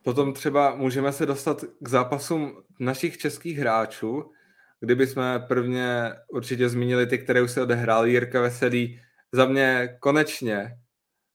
[0.03, 4.31] Potom třeba můžeme se dostat k zápasům našich českých hráčů,
[4.79, 8.11] kdyby jsme prvně určitě zmínili ty, které už se odehrály.
[8.11, 9.01] Jirka Veselý
[9.31, 10.77] za mě konečně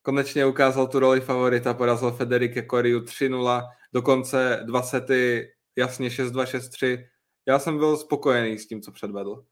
[0.05, 3.61] konečně ukázal tu roli favorita, porazil Federike Koriu 3-0,
[3.93, 7.05] dokonce dva sety jasně 6-2, 6-3.
[7.47, 9.45] Já jsem byl spokojený s tím, co předvedl.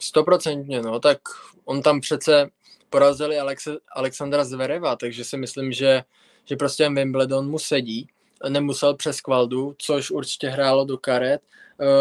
[0.00, 1.18] Stoprocentně, no, tak
[1.64, 2.50] on tam přece
[2.90, 6.04] porazili Alexe, Alexandra Zvereva, takže si myslím, že,
[6.44, 8.08] že prostě Wimbledon mu sedí
[8.48, 11.42] nemusel přes Kvaldu, což určitě hrálo do karet.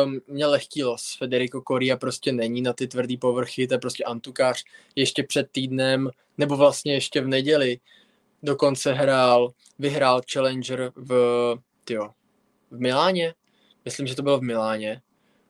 [0.03, 1.15] Um, měl lehký los.
[1.17, 4.63] Federico Coria prostě není na ty tvrdý povrchy, to je prostě antukář.
[4.95, 7.79] Ještě před týdnem, nebo vlastně ještě v neděli,
[8.43, 12.09] dokonce hrál, vyhrál Challenger v, tyjo,
[12.71, 13.33] v Miláně.
[13.85, 15.01] Myslím, že to bylo v Miláně.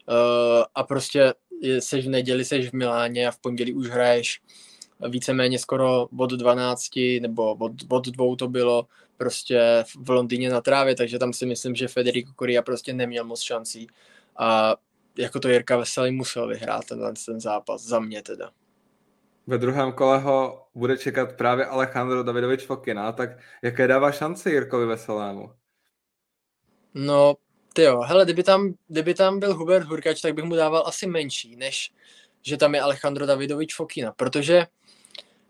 [0.09, 1.33] Uh, a prostě
[1.79, 4.41] seš v neděli, seš v Miláně a v pondělí už hraješ
[5.09, 8.87] víceméně skoro od 12 nebo od, od dvou to bylo
[9.17, 13.41] prostě v Londýně na trávě, takže tam si myslím, že Federico Coria prostě neměl moc
[13.41, 13.87] šancí
[14.37, 14.75] a
[15.17, 18.51] jako to Jirka Veselý musel vyhrát ten, ten zápas, za mě teda.
[19.47, 23.29] Ve druhém kole ho bude čekat právě Alejandro Davidovič Fokina, tak
[23.61, 25.51] jaké dává šance Jirkovi Veselému?
[26.93, 27.35] No,
[27.73, 31.07] ty jo, hele, kdyby tam, kdyby tam byl Hubert Hurkač, tak bych mu dával asi
[31.07, 31.91] menší, než
[32.41, 34.67] že tam je Alejandro Davidovič Fokina, protože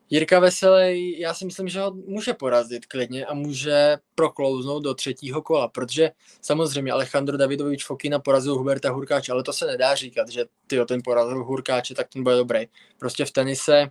[0.09, 5.41] Jirka Veselý, já si myslím, že ho může porazit klidně a může proklouznout do třetího
[5.41, 10.45] kola, protože samozřejmě Alejandro Davidovič Fokina porazil Huberta Hurkáče, ale to se nedá říkat, že
[10.67, 12.59] ty ten porazil Hurkáče, tak ten bude dobrý.
[12.99, 13.87] Prostě v tenise,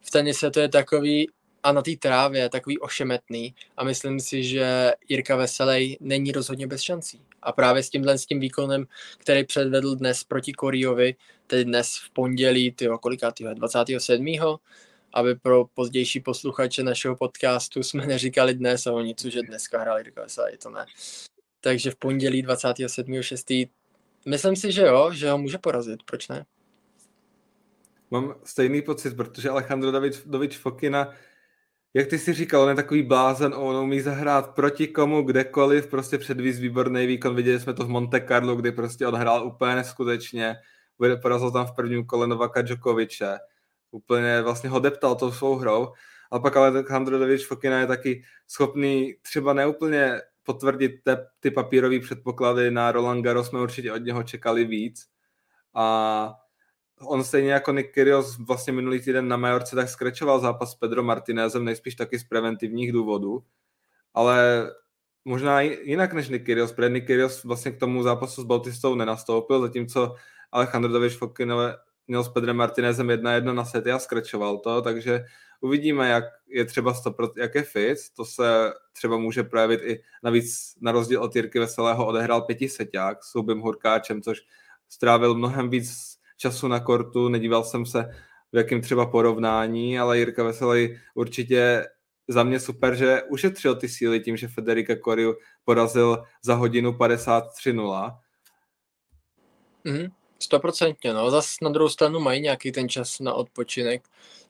[0.00, 1.28] v tenise to je takový,
[1.62, 6.80] a na té trávě takový ošemetný a myslím si, že Jirka Veselý není rozhodně bez
[6.80, 7.20] šancí.
[7.42, 8.86] A právě s tímhle s tím výkonem,
[9.18, 11.14] který předvedl dnes proti Koriovi,
[11.46, 14.26] tedy dnes v pondělí, tyjo, kolikátýho, 27
[15.14, 20.04] aby pro pozdější posluchače našeho podcastu jsme neříkali dnes a oni, že dneska hráli
[20.50, 20.86] je to ne.
[21.60, 23.68] Takže v pondělí 27.6.
[24.26, 26.46] myslím si, že jo, že ho může porazit, proč ne?
[28.10, 31.10] Mám stejný pocit, protože Alejandro Davidovič Fokina,
[31.94, 36.18] jak ty si říkal, on je takový blázen, on umí zahrát proti komu, kdekoliv, prostě
[36.18, 40.56] předvíz výborný výkon, viděli jsme to v Monte Carlo, kdy prostě odhrál úplně neskutečně,
[41.22, 43.38] porazil tam v prvním kole Novaka Djokoviče
[43.90, 45.92] úplně vlastně ho deptal tou svou hrou.
[46.30, 52.00] A pak ale Alejandro Davidovič Fokina je taky schopný třeba neúplně potvrdit te, ty papírové
[52.00, 55.06] předpoklady na Roland Garros, jsme určitě od něho čekali víc.
[55.74, 56.34] A
[57.00, 61.02] on stejně jako Nick Kyrgios vlastně minulý týden na Majorce tak skrečoval zápas s Pedro
[61.02, 63.44] Martinezem, nejspíš taky z preventivních důvodů.
[64.14, 64.70] Ale
[65.24, 69.60] možná jinak než Nick Kyrgios, protože Nick Kyrgios vlastně k tomu zápasu s Bautistou nenastoupil,
[69.60, 70.14] zatímco
[70.52, 71.76] Alejandro Fokina
[72.08, 75.24] měl s Pedrem Martinezem jedna jedna na sety a skračoval to, takže
[75.60, 80.74] uvidíme, jak je třeba 100%, jak je fit, to se třeba může projevit i navíc
[80.80, 84.40] na rozdíl od Jirky Veselého odehrál pětiseťák s Subim Hurkáčem, což
[84.88, 88.14] strávil mnohem víc času na kortu, nedíval jsem se
[88.52, 91.86] v jakém třeba porovnání, ale Jirka Veselý určitě
[92.28, 95.34] za mě super, že ušetřil ty síly tím, že Federica Koriu
[95.64, 98.18] porazil za hodinu 53-0.
[99.84, 100.10] Mm-hmm.
[100.38, 101.30] Stoprocentně, no.
[101.30, 104.02] Zas na druhou stranu mají nějaký ten čas na odpočinek,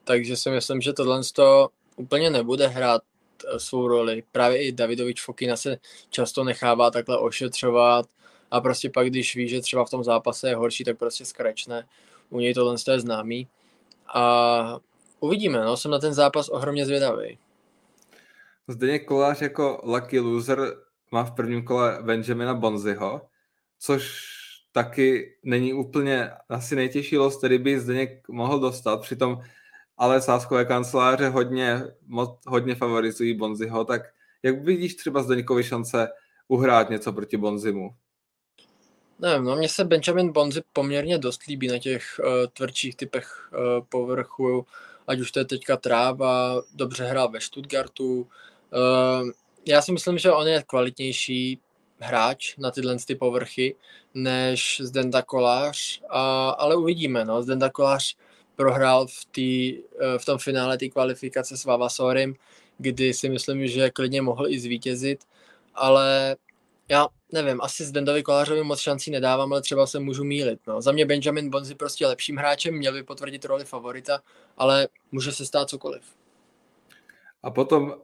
[0.05, 3.03] takže si myslím, že tohle to úplně nebude hrát
[3.55, 4.22] eh, svou roli.
[4.32, 5.78] Právě i Davidovič Fokina se
[6.11, 8.07] často nechává takhle ošetřovat
[8.51, 11.86] a prostě pak, když ví, že třeba v tom zápase je horší, tak prostě skrečne.
[12.30, 13.49] U něj tohle je známý.
[14.14, 14.80] A
[15.20, 17.39] uvidíme, no, jsem na ten zápas ohromně zvědavý.
[18.68, 20.59] Zdeněk Kolář jako lucky loser
[21.11, 23.20] má v prvním kole Benjamina Bonziho,
[23.78, 24.38] což
[24.79, 29.43] taky není úplně asi nejtěžší los, který by Zdeněk mohl dostat, přitom
[29.97, 34.03] ale sáskové kanceláře hodně, moc, hodně favorizují Bonziho, tak
[34.43, 36.09] jak vidíš třeba Zdeňkovi šance
[36.49, 37.91] uhrát něco proti Bonzimu?
[39.18, 43.85] Nevím, no mně se Benjamin Bonzi poměrně dost líbí na těch uh, tvrdších typech uh,
[43.89, 44.66] povrchu,
[45.07, 48.20] ať už to je teďka tráva, dobře hrál ve Stuttgartu.
[48.20, 49.31] Uh,
[49.66, 51.61] já si myslím, že on je kvalitnější
[52.01, 53.75] hráč na tyhle ty povrchy
[54.15, 57.25] než Zdenda Kolář, a, ale uvidíme.
[57.25, 57.43] No.
[57.43, 58.17] Zdenda Kolář
[58.57, 59.79] prohrál v, tý,
[60.19, 62.35] v tom finále té kvalifikace s Vavasorem,
[62.79, 65.25] kdy si myslím, že klidně mohl i zvítězit,
[65.75, 66.37] ale
[66.89, 70.61] já nevím, asi s Dendovi Kolářovi moc šancí nedávám, ale třeba se můžu mílit.
[70.67, 70.83] No.
[70.83, 74.21] Za mě Benjamin Bonzi prostě lepším hráčem, měl by potvrdit roli favorita,
[74.57, 76.03] ale může se stát cokoliv.
[77.43, 77.95] A potom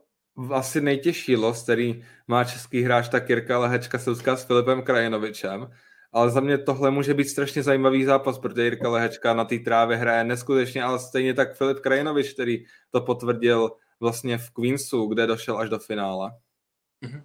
[0.51, 5.71] asi nejtěžší los, který má český hráč, tak Jirka Lehečka se s Filipem Krajinovičem.
[6.13, 9.97] Ale za mě tohle může být strašně zajímavý zápas, protože Jirka Lehečka na té trávě
[9.97, 13.71] hraje neskutečně, ale stejně tak Filip Krajinovič, který to potvrdil
[14.01, 16.31] vlastně v Queensu, kde došel až do finále.
[17.01, 17.23] Mhm.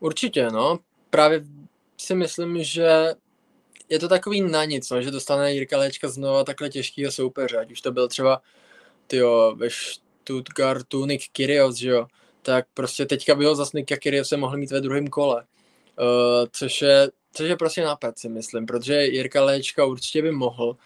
[0.00, 0.78] Určitě, no.
[1.10, 1.44] Právě
[1.96, 3.14] si myslím, že
[3.88, 7.72] je to takový na nic, no, že dostane Jirka Lehečka znova takhle těžkýho soupeře, ať
[7.72, 8.42] už to byl třeba
[9.06, 9.68] tyjo, ve
[10.28, 12.06] Stuttgartu Nick Kyrgios, že jo,
[12.42, 15.44] tak prostě teďka by ho zase Nicka Kyrgiose mohl mít ve druhém kole.
[16.00, 20.76] Uh, což je, což je prostě nápad, si myslím, protože Jirka Léčka určitě by mohl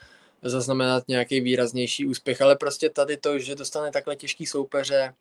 [0.42, 5.14] zaznamenat nějaký výraznější úspěch, ale prostě tady to, že dostane takhle těžký soupeře,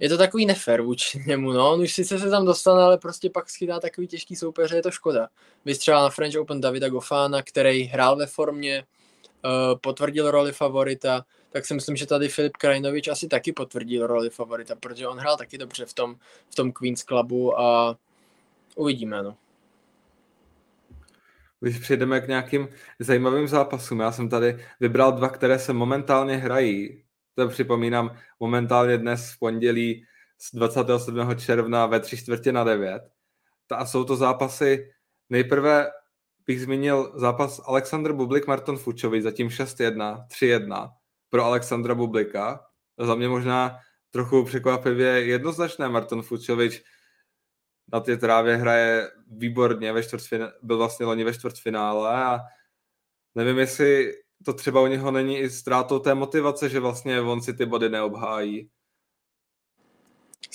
[0.00, 1.72] je to takový nefér vůči němu, no.
[1.72, 4.90] On už sice se tam dostane, ale prostě pak schytá takový těžký soupeře, je to
[4.90, 5.28] škoda.
[5.64, 8.84] Vystřelal na French Open Davida Gofána, který hrál ve formě,
[9.80, 14.74] potvrdil roli favorita, tak si myslím, že tady Filip Krajnovič asi taky potvrdil roli favorita,
[14.74, 16.16] protože on hrál taky dobře v tom,
[16.50, 17.96] v tom Queens Clubu a
[18.76, 19.36] uvidíme, no.
[21.60, 22.68] Když přejdeme k nějakým
[22.98, 27.02] zajímavým zápasům, já jsem tady vybral dva, které se momentálně hrají.
[27.34, 30.06] To připomínám momentálně dnes v pondělí
[30.38, 31.36] z 27.
[31.36, 33.02] června ve tři čtvrtě na 9.
[33.70, 34.92] A jsou to zápasy,
[35.30, 35.90] nejprve
[36.46, 40.92] bych zmínil zápas Aleksandr Bublik, Marton Fučovič, zatím 6-1, 3-1
[41.28, 42.66] pro Alexandra Bublika.
[42.98, 43.78] Za mě možná
[44.10, 45.88] trochu překvapivě jednoznačné.
[45.88, 46.82] Marton Fučovič
[47.92, 50.02] na té trávě hraje výborně, ve
[50.62, 52.40] byl vlastně loni ve čtvrtfinále a
[53.34, 54.12] nevím, jestli
[54.44, 57.88] to třeba u něho není i ztrátou té motivace, že vlastně on si ty body
[57.88, 58.70] neobhájí.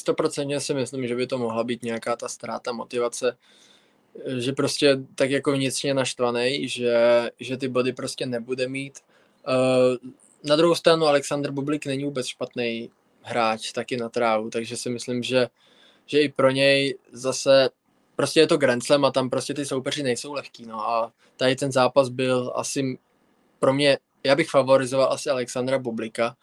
[0.08, 3.38] 100% si myslím, že by to mohla být nějaká ta ztráta motivace,
[4.38, 9.00] že prostě tak jako vnitřně naštvaný, že, že ty body prostě nebude mít.
[9.48, 10.12] Uh,
[10.44, 12.90] na druhou stranu Alexander Bublik není vůbec špatný
[13.22, 15.48] hráč taky na trávu, takže si myslím, že,
[16.06, 17.70] že i pro něj zase
[18.16, 21.56] prostě je to Grand Slam a tam prostě ty soupeři nejsou lehký, no a tady
[21.56, 22.98] ten zápas byl asi
[23.60, 26.36] pro mě, já bych favorizoval asi Alexandra Bublika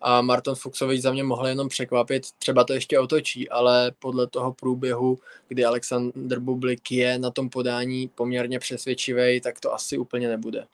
[0.00, 4.52] a Marton Fuchsovič za mě mohl jenom překvapit, třeba to ještě otočí, ale podle toho
[4.52, 5.18] průběhu,
[5.48, 10.66] kdy Alexander Bublik je na tom podání poměrně přesvědčivý, tak to asi úplně nebude.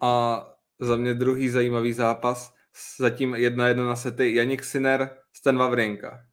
[0.00, 0.44] A
[0.80, 2.54] za mě druhý zajímavý zápas,
[2.98, 6.24] zatím jedna jedna na sety, Janik Sinner, Sten Wawrinka.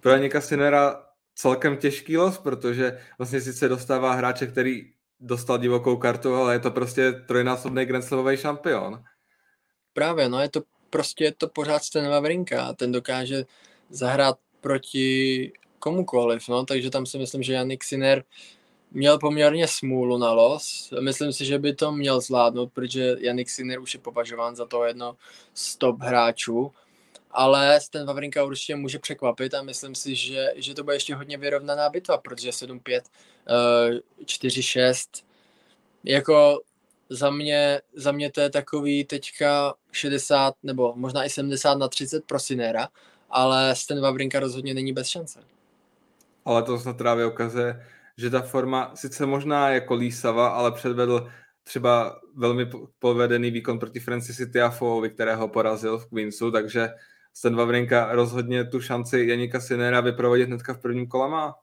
[0.00, 6.34] Pro Janika Sinnera celkem těžký los, protože vlastně sice dostává hráče, který dostal divokou kartu,
[6.34, 8.04] ale je to prostě trojnásobný Grand
[8.34, 9.04] šampion.
[9.94, 13.44] Právě, no je to prostě je to pořád Sten Wawrinka a ten dokáže
[13.90, 18.24] zahrát proti komukoliv, no, takže tam si myslím, že Janik Sinner
[18.90, 20.92] měl poměrně smůlu na los.
[21.00, 24.84] Myslím si, že by to měl zvládnout, protože Janik Sinner už je považován za toho
[24.84, 25.16] jedno
[25.54, 26.72] z top hráčů,
[27.30, 31.38] ale ten Vavrinka určitě může překvapit a myslím si, že, že to bude ještě hodně
[31.38, 33.02] vyrovnaná bitva, protože 7-5,
[34.24, 36.60] 4-6, eh, jako
[37.14, 42.24] za mě, za mě to je takový teďka 60 nebo možná i 70 na 30
[42.24, 42.88] pro Sinera,
[43.30, 45.40] ale ten Vavrinka rozhodně není bez šance.
[46.44, 47.86] Ale to snad právě ukazuje,
[48.18, 51.28] že ta forma sice možná je kolísava, ale předvedl
[51.64, 52.66] třeba velmi
[52.98, 56.88] povedený výkon proti Francisi Tiafovi, kterého porazil v Queensu, takže
[57.34, 61.54] Sten Vavrinka rozhodně tu šanci Janika Sinera vyprovodit hnedka v prvním kole má.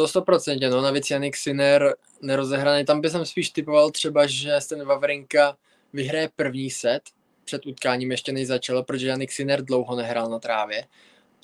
[0.00, 2.84] To 100%, no navíc Janik Sinner nerozehraný.
[2.84, 5.56] Tam bych spíš typoval třeba, že Sten Vavrinka
[5.92, 7.02] vyhraje první set,
[7.44, 10.86] před utkáním ještě než začalo, protože Janik Sinner dlouho nehrál na trávě.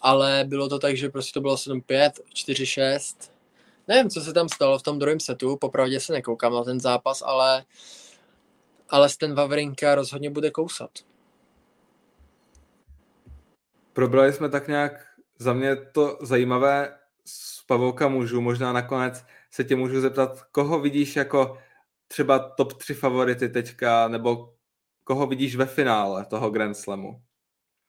[0.00, 3.30] Ale bylo to tak, že prostě to bylo 7-5, 4-6.
[3.88, 7.22] Nevím, co se tam stalo v tom druhém setu, popravdě se nekoukám na ten zápas,
[7.26, 7.64] ale,
[8.88, 10.90] ale Sten Vavrinka rozhodně bude kousat
[13.92, 15.06] probrali jsme tak nějak
[15.38, 16.98] za mě to zajímavé
[17.66, 18.40] Pavouka mužů.
[18.40, 21.58] Možná nakonec se tě můžu zeptat, koho vidíš jako
[22.08, 24.54] třeba top 3 favority teďka, nebo
[25.04, 27.20] koho vidíš ve finále toho Grand Slamu?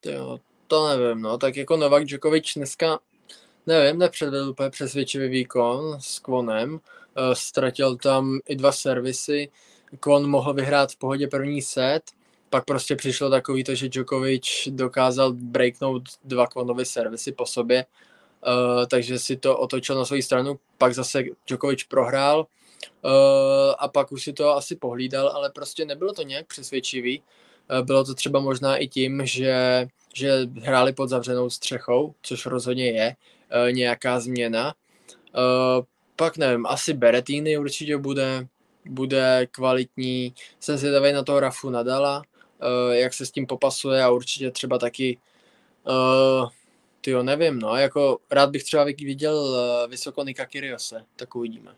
[0.05, 2.99] Jo, to nevím, no, tak jako Novak Djokovic dneska,
[3.65, 6.79] nevím, nepředvedl úplně přesvědčivý výkon s Kvonem, uh,
[7.33, 9.49] ztratil tam i dva servisy,
[9.99, 12.01] Kvon mohl vyhrát v pohodě první set,
[12.49, 17.85] pak prostě přišlo takový to, že Djokovic dokázal breaknout dva kvonové servisy po sobě,
[18.47, 23.11] uh, takže si to otočil na svou stranu, pak zase Djokovic prohrál uh,
[23.79, 27.23] a pak už si to asi pohlídal, ale prostě nebylo to nějak přesvědčivý.
[27.71, 32.91] Uh, bylo to třeba možná i tím, že, že hráli pod zavřenou střechou, což rozhodně
[32.91, 34.73] je uh, nějaká změna.
[35.37, 35.85] Uh,
[36.15, 38.47] pak nevím, asi Berettini určitě bude,
[38.85, 40.33] bude kvalitní.
[40.59, 44.77] Jsem zvědavý na toho Rafu Nadala, uh, jak se s tím popasuje a určitě třeba
[44.77, 45.17] taky
[45.87, 46.49] uh,
[47.07, 51.75] ty jo, nevím, no, jako rád bych třeba viděl uh, vysoko Nika Kyriose, tak uvidíme.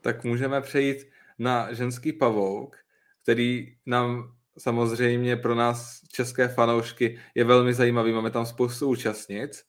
[0.00, 1.08] Tak můžeme přejít
[1.38, 2.76] na ženský pavouk,
[3.22, 8.12] který nám samozřejmě pro nás české fanoušky je velmi zajímavý.
[8.12, 9.64] Máme tam spoustu účastnic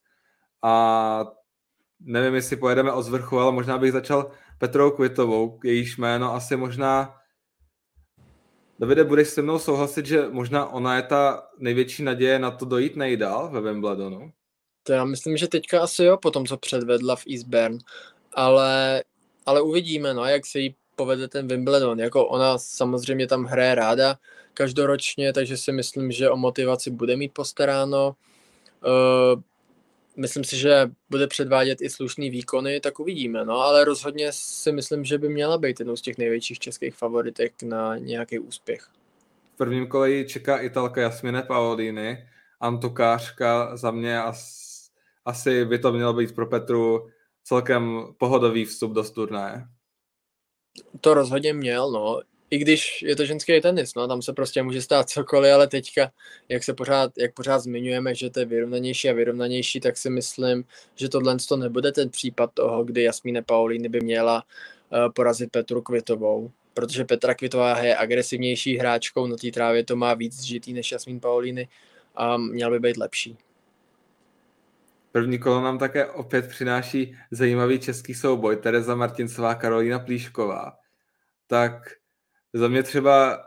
[0.62, 1.26] a
[2.00, 7.17] nevím, jestli pojedeme od zvrchu, ale možná bych začal Petrou Kvitovou, jejíž jméno asi možná
[8.80, 12.96] Davide, budeš se mnou souhlasit, že možná ona je ta největší naděje na to dojít
[12.96, 14.32] nejdál ve Wimbledonu?
[14.84, 17.78] To já myslím, že teďka asi jo, po tom, co předvedla v Eastbourne,
[18.34, 19.04] ale,
[19.46, 22.00] ale uvidíme, no, jak se jí povede ten Wimbledon.
[22.00, 24.18] Jako ona samozřejmě tam hraje ráda
[24.54, 28.16] každoročně, takže si myslím, že o motivaci bude mít postaráno.
[28.86, 29.42] Uh,
[30.18, 33.46] myslím si, že bude předvádět i slušný výkony, tak uvidíme.
[33.46, 37.64] No, ale rozhodně si myslím, že by měla být jednou z těch největších českých favoritek
[37.64, 38.88] na nějaký úspěch.
[39.54, 42.28] V prvním kole čeká Italka Jasmine Paolini,
[42.60, 44.68] Antukářka za mě as,
[45.26, 47.10] asi by to mělo být pro Petru
[47.44, 49.64] celkem pohodový vstup do turnaje.
[51.02, 54.82] To rozhodně měl, no i když je to ženský tenis, no, tam se prostě může
[54.82, 56.12] stát cokoliv, ale teďka,
[56.50, 60.64] jak se pořád, jak pořád zmiňujeme, že to je vyrovnanější a vyrovnanější, tak si myslím,
[60.96, 64.44] že tohle to nebude ten případ toho, kdy Jasmíne Paulíny by měla
[64.90, 70.14] uh, porazit Petru Kvitovou, protože Petra Kvitová je agresivnější hráčkou, na té trávě to má
[70.14, 71.68] víc žitý než Jasmín Paulíny
[72.16, 73.38] a měl by být lepší.
[75.12, 80.78] První kolo nám také opět přináší zajímavý český souboj Tereza Martincová, Karolína Plíšková.
[81.48, 81.74] Tak
[82.54, 83.44] za mě třeba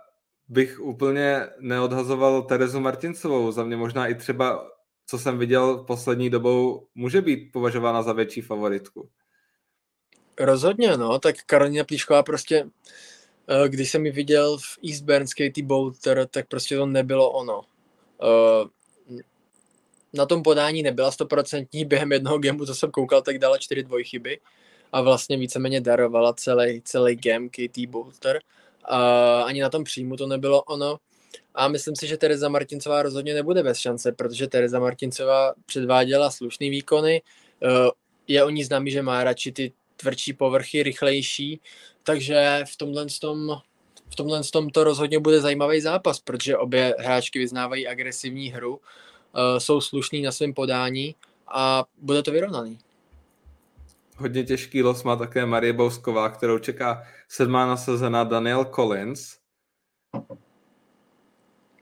[0.49, 3.53] bych úplně neodhazoval Terezu Martincovou.
[3.53, 4.71] Za mě možná i třeba,
[5.07, 9.09] co jsem viděl poslední dobou, může být považována za větší favoritku.
[10.41, 11.19] Rozhodně, no.
[11.19, 12.71] Tak Karolina Plíšková prostě,
[13.49, 17.63] eh, když jsem ji viděl v Eastburn Katie Bolter, tak prostě to nebylo ono.
[18.23, 18.69] Eh,
[20.13, 24.41] na tom podání nebyla stoprocentní, během jednoho gemu, co jsem koukal, tak dala čtyři dvojchyby
[24.93, 28.60] a vlastně víceméně darovala celý, celý game Katie Bolter Uh,
[29.45, 30.99] ani na tom příjmu to nebylo ono.
[31.55, 36.71] A myslím si, že Tereza Martincová rozhodně nebude bez šance, protože Tereza Martincová předváděla slušný
[36.71, 37.23] výkony.
[37.63, 37.91] Uh,
[38.27, 41.61] je o ní známý, že má radši ty tvrdší povrchy, rychlejší,
[42.03, 43.61] takže v tomhle tom,
[44.13, 48.79] v tomhle tom to rozhodně bude zajímavý zápas, protože obě hráčky vyznávají agresivní hru, uh,
[49.59, 51.15] jsou slušní na svém podání
[51.49, 52.79] a bude to vyrovnaný
[54.21, 59.37] hodně těžký los má také Marie Bousková, kterou čeká sedmá nasazená Daniel Collins.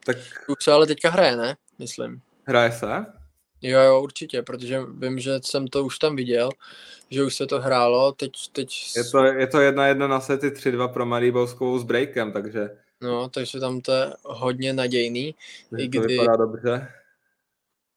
[0.05, 0.17] Tak...
[0.49, 1.57] Už se ale teďka hraje, ne?
[1.79, 2.21] Myslím.
[2.45, 3.07] Hraje se?
[3.63, 6.51] Jo, jo, určitě, protože vím, že jsem to už tam viděl,
[7.11, 8.33] že už se to hrálo, teď...
[8.53, 8.69] teď...
[8.97, 12.71] Je, to, je to jedna jedna na sety 3-2 pro Marie Bouskovou s breakem, takže...
[13.01, 15.35] No, takže tam to je hodně nadějný.
[15.79, 15.99] I kdy...
[15.99, 16.89] To vypadá dobře.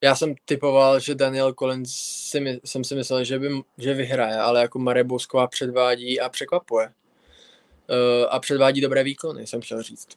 [0.04, 1.90] Já jsem typoval, že Daniel Collins
[2.30, 6.30] si my, jsem si myslel, že, by, že vyhraje, ale jako Marie Bousková předvádí a
[6.30, 6.88] překvapuje.
[6.88, 10.08] Uh, a předvádí dobré výkony, jsem chtěl říct.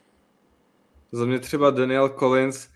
[1.12, 2.68] Za mě třeba Daniel Collins,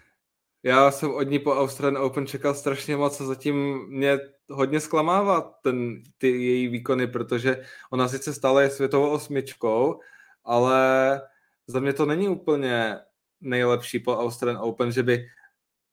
[0.62, 4.18] já jsem od ní po Australian Open čekal strašně moc a zatím mě
[4.50, 10.00] hodně zklamává ten, ty její výkony, protože ona sice stále je světovou osmičkou,
[10.44, 11.20] ale
[11.66, 12.96] za mě to není úplně
[13.40, 15.26] nejlepší po Australian Open, že by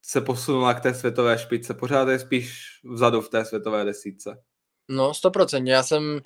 [0.08, 1.74] se posunula k té světové špičce.
[1.74, 4.41] Pořád je spíš vzadu v té světové desítce.
[4.89, 5.74] No, stoprocentně.
[5.74, 6.22] Já jsem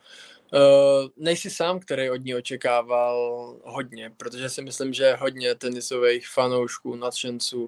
[0.54, 6.96] uh, nejsi sám, který od ní očekával hodně, protože si myslím, že hodně tenisových fanoušků,
[6.96, 7.68] nadšenců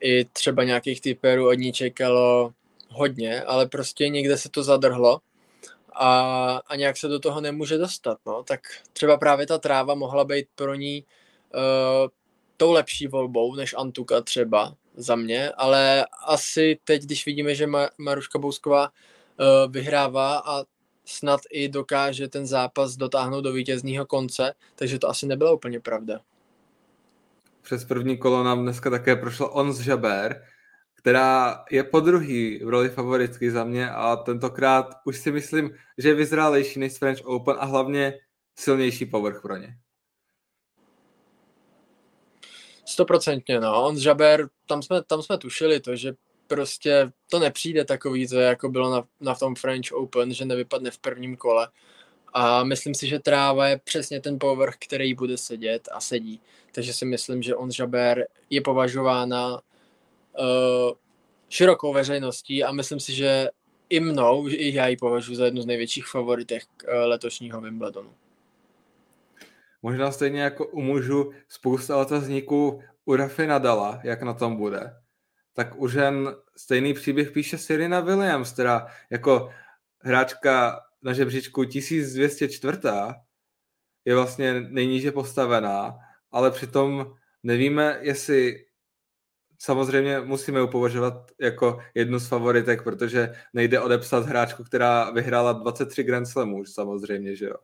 [0.00, 2.52] i třeba nějakých typerů od ní čekalo
[2.90, 5.20] hodně, ale prostě někde se to zadrhlo
[5.92, 8.18] a, a nějak se do toho nemůže dostat.
[8.26, 8.42] No.
[8.42, 8.60] Tak
[8.92, 11.04] třeba právě ta tráva mohla být pro ní
[11.54, 12.08] uh,
[12.56, 17.68] tou lepší volbou než Antuka třeba, za mě, ale asi teď, když vidíme, že
[17.98, 20.64] Maruška Bousková uh, vyhrává a
[21.04, 26.20] snad i dokáže ten zápas dotáhnout do vítězního konce, takže to asi nebyla úplně pravda.
[27.62, 30.42] Přes první kolo nám dneska také prošlo Ons Žaber,
[30.94, 36.08] která je po druhý v roli favoritky za mě a tentokrát už si myslím, že
[36.08, 38.14] je vyzrálejší než French Open a hlavně
[38.58, 39.76] silnější povrch pro ně.
[42.88, 43.84] Stoprocentně, no.
[43.84, 46.12] On Žaber, tam jsme, tam jsme tušili to, že
[46.46, 50.98] prostě to nepřijde takový, to jako bylo na, na tom French Open, že nevypadne v
[50.98, 51.68] prvním kole.
[52.32, 56.40] A myslím si, že tráva je přesně ten povrch, který bude sedět a sedí.
[56.72, 59.60] Takže si myslím, že on Žaber je považována uh,
[61.48, 63.48] širokou veřejností a myslím si, že
[63.88, 68.14] i mnou, i já ji považuji za jednu z největších favoritek uh, letošního Wimbledonu.
[69.82, 74.94] Možná stejně jako u mužů spousta otazníků u Rafi Nadala, jak na tom bude.
[75.52, 79.50] Tak už jen stejný příběh píše Serena Williams, která jako
[80.00, 82.78] hráčka na žebříčku 1204
[84.04, 85.98] je vlastně nejníže postavená,
[86.30, 88.64] ale přitom nevíme, jestli
[89.58, 96.02] samozřejmě musíme ji považovat jako jednu z favoritek, protože nejde odepsat hráčku, která vyhrála 23
[96.02, 97.54] Grand Slamů, samozřejmě, že jo.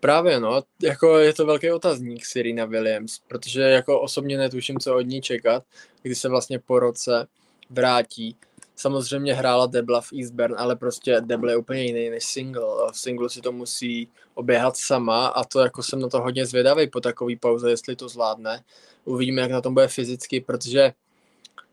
[0.00, 5.00] Právě no, jako je to velký otazník Serena Williams, protože jako osobně netuším, co od
[5.00, 5.64] ní čekat,
[6.02, 7.26] kdy se vlastně po roce
[7.70, 8.36] vrátí
[8.80, 12.92] samozřejmě hrála Debla v Eastburn, ale prostě Debla je úplně jiný než single.
[12.92, 16.90] V singlu si to musí oběhat sama a to jako jsem na to hodně zvědavý
[16.90, 18.64] po takový pauze, jestli to zvládne.
[19.04, 20.92] Uvidíme, jak na tom bude fyzicky, protože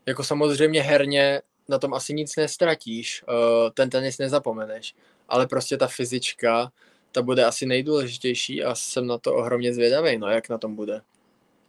[0.06, 4.94] jako samozřejmě herně na tom asi nic nestratíš, uh, ten tenis nezapomeneš,
[5.28, 6.72] ale prostě ta fyzička,
[7.12, 11.00] ta bude asi nejdůležitější a jsem na to ohromně zvědavý, no jak na tom bude.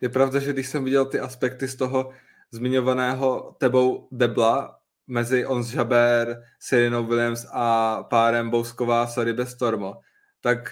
[0.01, 2.11] Je pravda, že když jsem viděl ty aspekty z toho
[2.51, 9.93] zmiňovaného tebou Debla mezi Ons Žaber, Serinou Williams a párem Bousková Sorry Stormo,
[10.41, 10.71] tak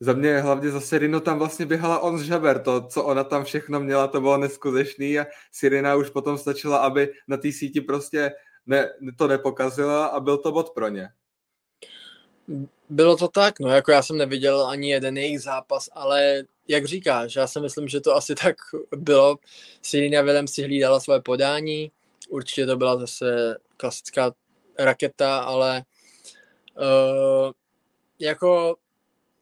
[0.00, 3.80] za mě hlavně za Serinu tam vlastně běhala Ons Žaber, to, co ona tam všechno
[3.80, 8.32] měla, to bylo neskutečný a Sirina už potom stačila, aby na té síti prostě
[8.66, 11.08] ne, to nepokazila a byl to bod pro ně.
[12.88, 17.36] Bylo to tak, no jako já jsem neviděl ani jeden jejich zápas, ale jak říkáš,
[17.36, 18.56] já si myslím, že to asi tak
[18.96, 19.36] bylo.
[19.82, 21.92] Serena Williams si hlídala své podání,
[22.28, 24.32] určitě to byla zase klasická
[24.78, 25.84] raketa, ale
[26.78, 27.52] uh,
[28.18, 28.76] jako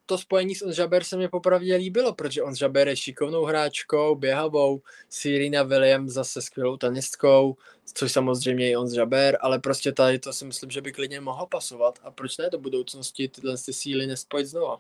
[0.09, 5.63] to spojení s Onžaber se mi popravdě líbilo, protože Onžaber je šikovnou hráčkou, běhavou, Serena
[5.63, 7.57] Williams zase skvělou tenistkou,
[7.95, 11.99] což samozřejmě i Onžaber, ale prostě tady to si myslím, že by klidně mohlo pasovat
[12.03, 14.79] a proč ne do budoucnosti tyhle ty síly nespojit znova.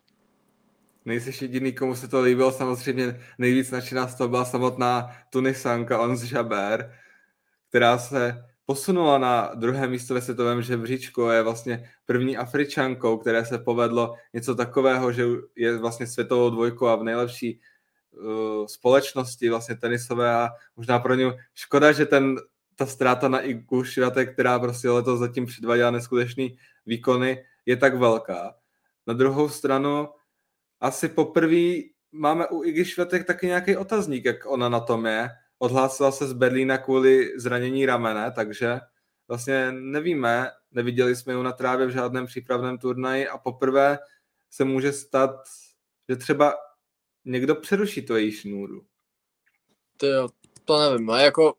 [1.04, 6.32] Nejsi jediný, komu se to líbilo, samozřejmě nejvíc nadšená z toho byla samotná Tunisanka Ons
[6.32, 6.94] Jaber,
[7.68, 13.44] která se posunula na druhé místo ve světovém žebříčku a je vlastně první Afričankou, které
[13.44, 15.24] se povedlo něco takového, že
[15.56, 17.60] je vlastně světovou dvojkou a v nejlepší
[18.10, 22.36] uh, společnosti vlastně tenisové a možná pro ně škoda, že ten,
[22.76, 28.54] ta ztráta na Igu Šivate, která prostě letos zatím předváděla neskutečný výkony, je tak velká.
[29.06, 30.08] Na druhou stranu
[30.80, 36.12] asi poprvé máme u Igi Švetek taky nějaký otazník, jak ona na tom je, odhlásila
[36.12, 38.80] se z Berlína kvůli zranění ramene, takže
[39.28, 43.98] vlastně nevíme, neviděli jsme ji na trávě v žádném přípravném turnaji a poprvé
[44.50, 45.30] se může stát,
[46.08, 46.54] že třeba
[47.24, 48.84] někdo přeruší tu její šnůru.
[49.96, 50.28] To jo,
[50.64, 51.54] to nevím, a jako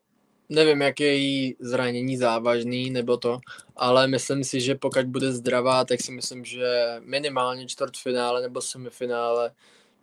[0.48, 3.40] nevím, jak je její zranění závažný nebo to,
[3.76, 9.52] ale myslím si, že pokud bude zdravá, tak si myslím, že minimálně čtvrtfinále nebo semifinále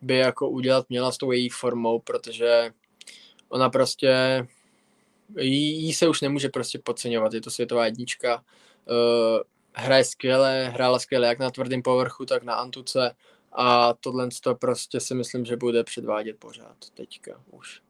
[0.02, 2.70] by jako udělat měla s tou její formou, protože
[3.48, 4.46] ona prostě,
[5.38, 8.44] jí, jí se už nemůže prostě podceňovat, je to světová jednička,
[8.84, 9.40] uh,
[9.72, 13.14] hraje skvěle, hrála skvěle jak na tvrdém povrchu, tak na antuce
[13.52, 17.82] a tohle to prostě si myslím, že bude předvádět pořád teďka už.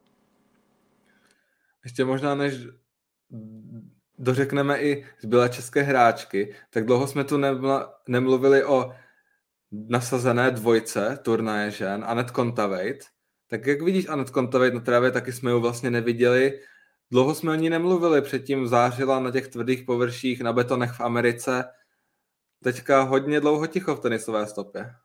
[1.83, 2.53] Ještě možná než
[4.17, 7.37] dořekneme i zbylé české hráčky, tak dlouho jsme tu
[8.07, 8.95] nemluvili o
[9.71, 13.05] nasazené dvojce turnaje žen, Anet Kontaveit,
[13.49, 16.59] tak jak vidíš Anet Kontaveit na trávě, taky jsme ji vlastně neviděli.
[17.11, 21.63] Dlouho jsme o ní nemluvili, předtím zářila na těch tvrdých površích, na betonech v Americe.
[22.63, 24.95] Teďka hodně dlouho ticho v tenisové stopě.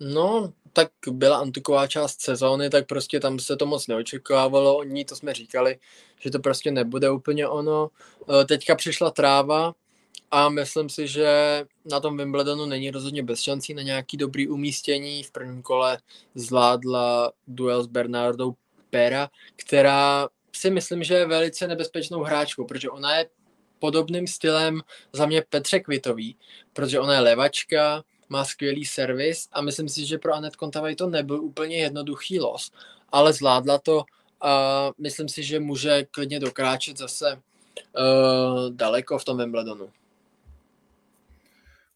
[0.00, 4.76] No, tak byla antiková část sezóny, tak prostě tam se to moc neočekávalo.
[4.76, 5.78] O ní to jsme říkali,
[6.20, 7.90] že to prostě nebude úplně ono.
[8.40, 9.74] E, teďka přišla tráva,
[10.30, 15.22] a myslím si, že na tom Wimbledonu není rozhodně bez šancí na nějaký dobrý umístění.
[15.22, 15.98] V prvním kole
[16.34, 18.54] zvládla duel s Bernardou
[18.90, 23.28] Pera, která si myslím, že je velice nebezpečnou hráčkou, protože ona je
[23.78, 24.80] podobným stylem
[25.12, 26.36] za mě Petře Kvitový,
[26.72, 31.06] protože ona je levačka, má skvělý servis a myslím si, že pro Anet Kontavaj to
[31.06, 32.72] nebyl úplně jednoduchý los,
[33.12, 34.04] ale zvládla to
[34.40, 39.90] a myslím si, že může klidně dokráčet zase uh, daleko v tom Wimbledonu.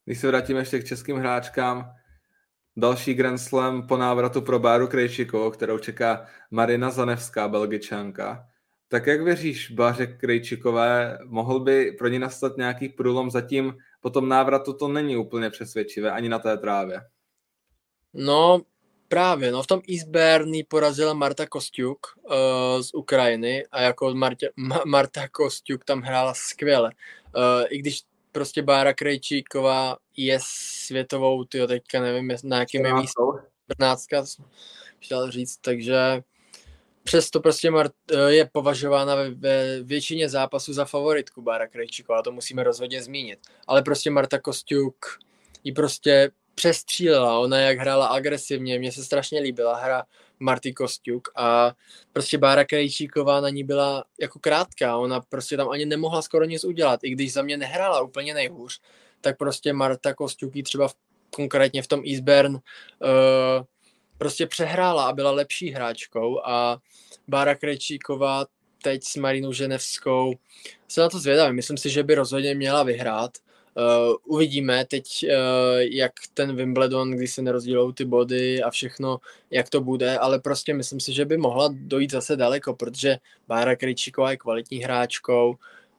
[0.05, 1.93] Když se vrátíme ještě k českým hráčkám,
[2.77, 8.47] další Grand Slam po návratu pro Báru Krejčikovou, kterou čeká Marina Zanevská, belgičanka.
[8.89, 14.29] Tak jak věříš Báře Krejčikové, mohl by pro ní nastat nějaký průlom zatím po tom
[14.29, 17.01] návratu to není úplně přesvědčivé, ani na té trávě.
[18.15, 18.61] No,
[19.09, 22.33] právě, no v tom Eastburn porazila Marta Kostiuk uh,
[22.83, 26.91] z Ukrajiny a jako Marta, Ma, Marta Kostiuk tam hrála skvěle.
[27.37, 28.03] Uh, I když
[28.33, 33.23] prostě Bára Krejčíková je světovou, ty teďka nevím, na jakém je místě.
[33.73, 34.07] 14.
[35.01, 36.23] chtěl říct, takže
[37.03, 37.93] přesto prostě Mart,
[38.27, 43.39] je považována ve, ve většině zápasů za favoritku Bára Krejčíková, to musíme rozhodně zmínit.
[43.67, 45.07] Ale prostě Marta Kostiuk
[45.65, 50.05] ji prostě přestřílela, ona jak hrála agresivně, mně se strašně líbila hra
[50.43, 51.73] Marty Kostiuk a
[52.13, 56.65] prostě Bára Krejčíková na ní byla jako krátká, ona prostě tam ani nemohla skoro nic
[56.65, 58.81] udělat, i když za mě nehrála úplně nejhůř,
[59.21, 60.95] tak prostě Marta Kostiuk třeba v,
[61.31, 62.61] konkrétně v tom Eastburn uh,
[64.19, 66.79] prostě přehrála a byla lepší hráčkou a
[67.29, 68.47] Bára Krejčíková
[68.83, 70.35] teď s Marinou Ženevskou.
[70.89, 73.31] Jsem na to zvědavý, myslím si, že by rozhodně měla vyhrát.
[73.77, 79.19] Uh, uvidíme teď, uh, jak ten Wimbledon, kdy se nerozdělou ty body a všechno,
[79.51, 83.17] jak to bude, ale prostě myslím si, že by mohla dojít zase daleko, protože
[83.49, 85.55] Bára Krejčíková je kvalitní hráčkou.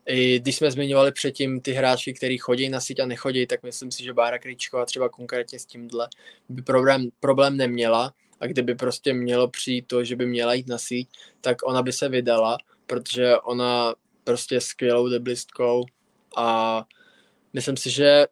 [0.05, 3.91] I když jsme zmiňovali předtím ty hráčky, kteří chodí na síť a nechodí, tak myslím
[3.91, 6.09] si, že Bára Krejčíková třeba konkrétně s tímhle
[6.49, 10.77] by problém, problém neměla a kdyby prostě mělo přijít to, že by měla jít na
[10.77, 11.09] síť,
[11.41, 12.57] tak ona by se vydala,
[12.87, 15.85] protože ona prostě skvělou deblistkou
[16.37, 16.83] a
[17.53, 18.27] myslím si, že,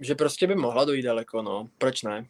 [0.00, 1.68] že prostě by mohla dojít daleko, no.
[1.78, 2.26] Proč ne?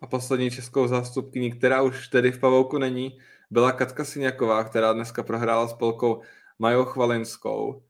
[0.00, 3.18] A poslední českou zástupkyní, která už tedy v Pavouku není,
[3.50, 6.22] byla Katka Syňaková, která dneska prohrála s Polkou
[6.58, 7.82] Majou Chvalinskou.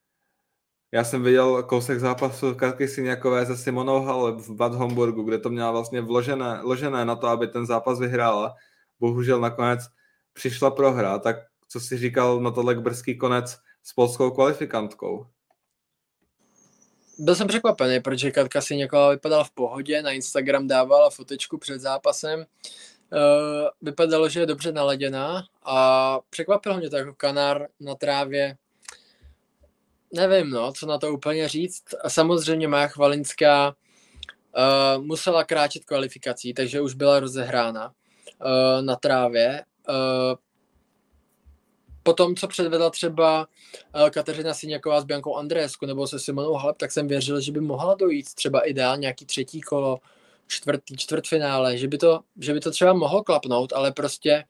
[0.92, 5.50] Já jsem viděl kousek zápasu Katky Syňakové se Simonou Halep v Bad Homburgu, kde to
[5.50, 8.54] měla vlastně vložené, vložené na to, aby ten zápas vyhrála.
[9.00, 9.80] Bohužel nakonec
[10.32, 11.36] přišla prohra, tak
[11.68, 15.26] co si říkal na tohle brzký konec s polskou kvalifikantkou?
[17.18, 21.80] Byl jsem překvapený, protože Katka si někoho vypadala v pohodě, na Instagram dávala fotečku před
[21.80, 22.38] zápasem.
[22.40, 28.56] Uh, vypadalo, že je dobře naladěná a překvapilo mě to jako kanár na trávě.
[30.12, 31.84] Nevím, no, co na to úplně říct.
[32.04, 39.64] A samozřejmě Maja Chvalinská uh, musela kráčet kvalifikací, takže už byla rozehrána uh, na trávě.
[39.88, 39.94] Uh,
[42.08, 43.48] potom, co předvedla třeba
[44.06, 47.60] eh, Kateřina Syňaková s Biankou Andrésku nebo se Simonou Halep, tak jsem věřil, že by
[47.60, 49.98] mohla dojít třeba ideálně nějaký třetí kolo,
[50.46, 54.44] čtvrtý, čtvrtfinále, že by, to, že by to třeba mohlo klapnout, ale prostě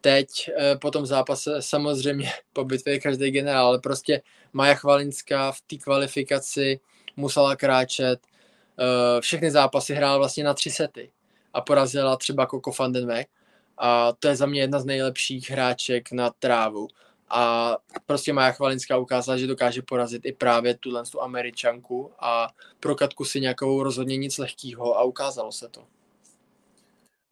[0.00, 5.60] teď eh, po tom zápase samozřejmě po bitvě každý generál, ale prostě Maja Chvalinská v
[5.60, 6.80] té kvalifikaci
[7.16, 8.20] musela kráčet,
[8.78, 11.10] eh, všechny zápasy hrála vlastně na tři sety
[11.54, 13.28] a porazila třeba Coco van den Weg
[13.78, 16.88] a to je za mě jedna z nejlepších hráček na trávu.
[17.30, 17.76] A
[18.06, 22.48] prostě Maja Chvalinská ukázala, že dokáže porazit i právě tuhle tu američanku a
[22.80, 25.84] pro Katku si nějakou rozhodně nic lehkého a ukázalo se to.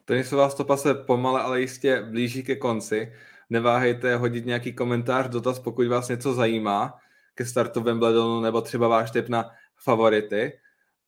[0.04, 3.12] Tenisová stopa se pomale, ale jistě blíží ke konci.
[3.50, 6.94] Neváhejte hodit nějaký komentář, dotaz, pokud vás něco zajímá
[7.34, 10.52] ke startu Wimbledonu nebo třeba váš tip na favority.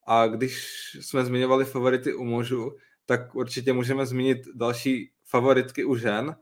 [0.07, 0.65] A když
[1.01, 2.77] jsme zmiňovali favority u mužů,
[3.07, 6.37] tak určitě můžeme zmínit další favoritky u žen.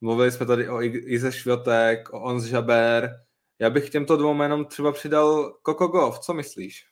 [0.00, 3.10] Mluvili jsme tady o Ize Šviotek, o Ons Žaber.
[3.58, 6.18] Já bych těmto dvou jménům třeba přidal Coco Golf.
[6.18, 6.86] Co myslíš?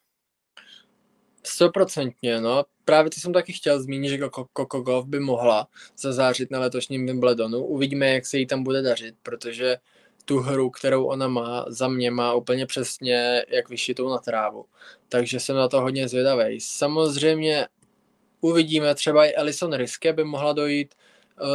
[1.46, 2.64] Stoprocentně, no.
[2.84, 4.18] Právě to jsem taky chtěl zmínit, že
[4.56, 5.68] Coco Golf by mohla
[5.98, 7.64] zazářit na letošním Wimbledonu.
[7.64, 9.76] Uvidíme, jak se jí tam bude dařit, protože
[10.24, 14.64] tu hru, kterou ona má, za mě má úplně přesně jak vyšitou na trávu.
[15.08, 16.60] Takže jsem na to hodně zvědavý.
[16.60, 17.66] Samozřejmě
[18.40, 20.94] uvidíme, třeba i Alison Riske by mohla dojít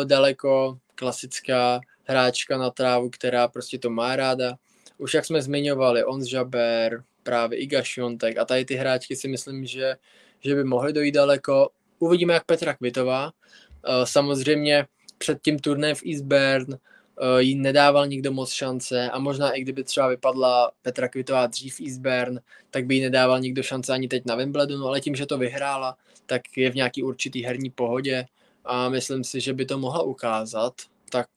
[0.03, 4.55] daleko, klasická hráčka na trávu, která prostě to má ráda.
[4.97, 9.65] Už jak jsme zmiňovali, Ons Jaber, právě Iga Šiontek a tady ty hráčky si myslím,
[9.65, 9.95] že,
[10.39, 11.69] že by mohly dojít daleko.
[11.99, 13.32] Uvidíme, jak Petra Kvitová.
[13.32, 14.86] Eh, samozřejmě
[15.17, 19.84] před tím turnem v Eastbourne eh, jí nedával nikdo moc šance a možná i kdyby
[19.84, 24.25] třeba vypadla Petra Kvitová dřív v Eastbourne, tak by jí nedával nikdo šance ani teď
[24.25, 28.25] na Wimbledonu, ale tím, že to vyhrála, tak je v nějaký určitý herní pohodě
[28.66, 30.74] a myslím si, že by to mohla ukázat,
[31.12, 31.30] tak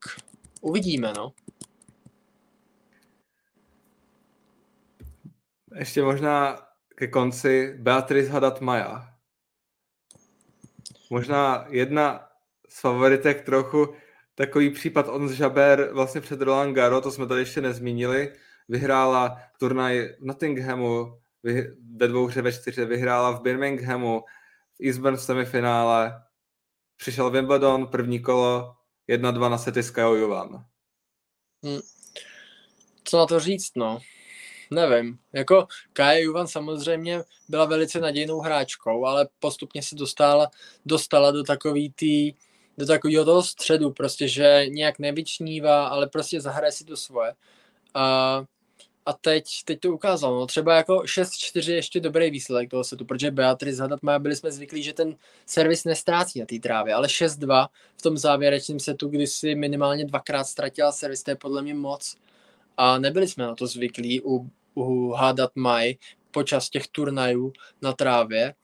[0.61, 1.33] uvidíme, no.
[5.75, 6.63] Ještě možná
[6.95, 9.15] ke konci Beatrice Hadat Maja.
[11.11, 12.29] Možná jedna
[12.69, 13.95] z favoritek trochu
[14.35, 18.33] takový případ on z Žaber vlastně před Roland Garo, to jsme tady ještě nezmínili,
[18.69, 21.19] vyhrála turnaj v Nottinghamu,
[21.97, 24.25] ve dvou hře ve čtyře, vyhrála v Birminghamu,
[24.79, 26.23] v Eastbourne semifinále,
[27.03, 28.75] přišel Wimbledon, první kolo,
[29.09, 30.65] 1-2 na sety s Kajou Juvan.
[31.65, 31.81] Hmm.
[33.05, 33.99] Co na to říct, no?
[34.71, 35.19] Nevím.
[35.33, 40.51] Jako Kaja Juvan samozřejmě byla velice nadějnou hráčkou, ale postupně se dostala,
[40.87, 42.33] dostala do takový tý,
[42.79, 47.35] do takového toho středu, prostě, že nějak nevyčnívá, ale prostě zahraje si to svoje.
[47.95, 48.45] A
[49.07, 50.41] a teď, teď to ukázalo.
[50.41, 54.83] No, třeba jako 6-4 ještě dobrý výsledek toho setu, protože Beatrice má, byli jsme zvyklí,
[54.83, 59.55] že ten servis nestrácí na té trávě, ale 6-2 v tom závěrečném setu, kdy si
[59.55, 62.17] minimálně dvakrát ztratila servis, to je podle mě moc.
[62.77, 65.95] A nebyli jsme na to zvyklí u, u Hadat Maj
[66.31, 68.55] počas těch turnajů na trávě.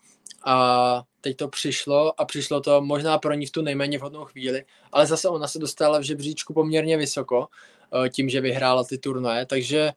[0.45, 4.65] A teď to přišlo a přišlo to možná pro ní v tu nejméně vhodnou chvíli,
[4.93, 7.49] ale zase ona se dostala v žebříčku poměrně vysoko
[8.05, 9.93] eh, tím, že vyhrála ty turnaje, takže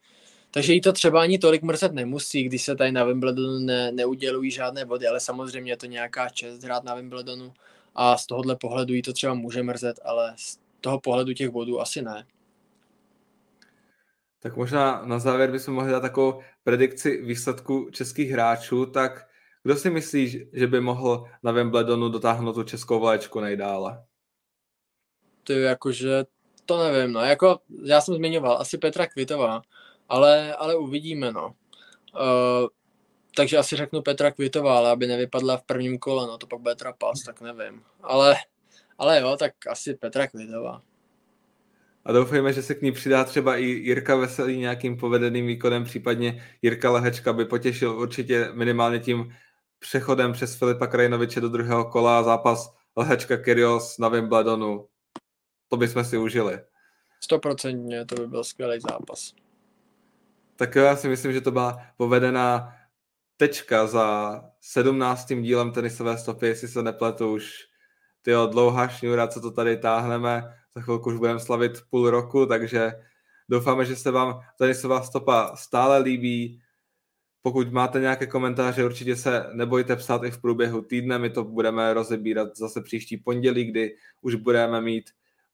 [0.52, 4.52] takže jí to třeba ani tolik mrzet nemusí, když se tady na Wimbledonu ne, neudělují
[4.52, 7.54] žádné body, ale samozřejmě je to nějaká čest hrát na Wimbledonu
[7.95, 11.82] a z tohohle pohledu jí to třeba může mrzet, ale z toho pohledu těch bodů
[11.82, 12.26] asi ne.
[14.39, 19.28] Tak možná na závěr bychom mohli dát takovou predikci výsledku českých hráčů, tak
[19.64, 24.04] kdo si myslíš, že by mohl na Wimbledonu dotáhnout tu českou vlaječku nejdále?
[25.43, 26.26] Ty jakože,
[26.66, 29.62] to nevím, no, jako já jsem zmiňoval, asi Petra Kvitová,
[30.12, 31.55] ale, ale uvidíme, no.
[32.14, 32.68] Uh,
[33.36, 36.76] takže asi řeknu Petra Kvitová, ale aby nevypadla v prvním kole, no to pak bude
[36.76, 37.84] trapas, tak nevím.
[38.03, 38.36] Ale,
[38.97, 40.82] ale jo, tak asi Petra Kvitová.
[42.05, 46.45] A doufejme, že se k ní přidá třeba i Jirka Veselý nějakým povedeným výkonem, případně
[46.62, 49.36] Jirka Lehečka by potěšil určitě minimálně tím
[49.80, 54.88] přechodem přes Filipa Krajinoviče do druhého kola a zápas Lehečka Kyrios na Wimbledonu.
[55.70, 56.59] To bychom si užili.
[57.24, 59.40] Stoprocentně, to by byl skvělý zápas.
[60.62, 62.74] Tak já si myslím, že to byla povedená
[63.38, 67.51] tečka za sedmnáctým dílem tenisové stopy, jestli se nepletu už
[68.22, 70.43] tyjo, dlouhá šňůra, co to tady táhneme.
[70.76, 72.91] Za chvilku už budeme slavit půl roku, takže
[73.49, 76.62] doufáme, že se vám tenisová stopa stále líbí.
[77.41, 81.20] Pokud máte nějaké komentáře, určitě se nebojte psát i v průběhu týdne.
[81.20, 85.09] My to budeme rozebírat zase příští pondělí, kdy už budeme mít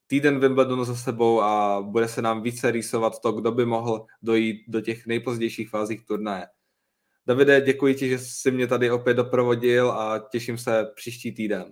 [0.07, 4.63] týden Wimbledonu za sebou a bude se nám více rýsovat to, kdo by mohl dojít
[4.67, 6.47] do těch nejpozdějších fází turnaje.
[7.27, 11.65] Davide, děkuji ti, že jsi mě tady opět doprovodil a těším se příští týden.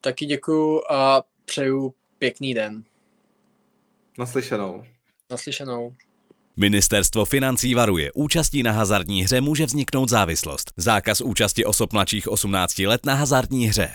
[0.00, 2.84] Taky děkuji a přeju pěkný den.
[4.18, 4.84] Naslyšenou.
[5.30, 5.94] Naslyšenou.
[6.56, 10.72] Ministerstvo financí varuje, účastí na hazardní hře může vzniknout závislost.
[10.76, 13.90] Zákaz účasti osob mladších 18 let na hazardní hře.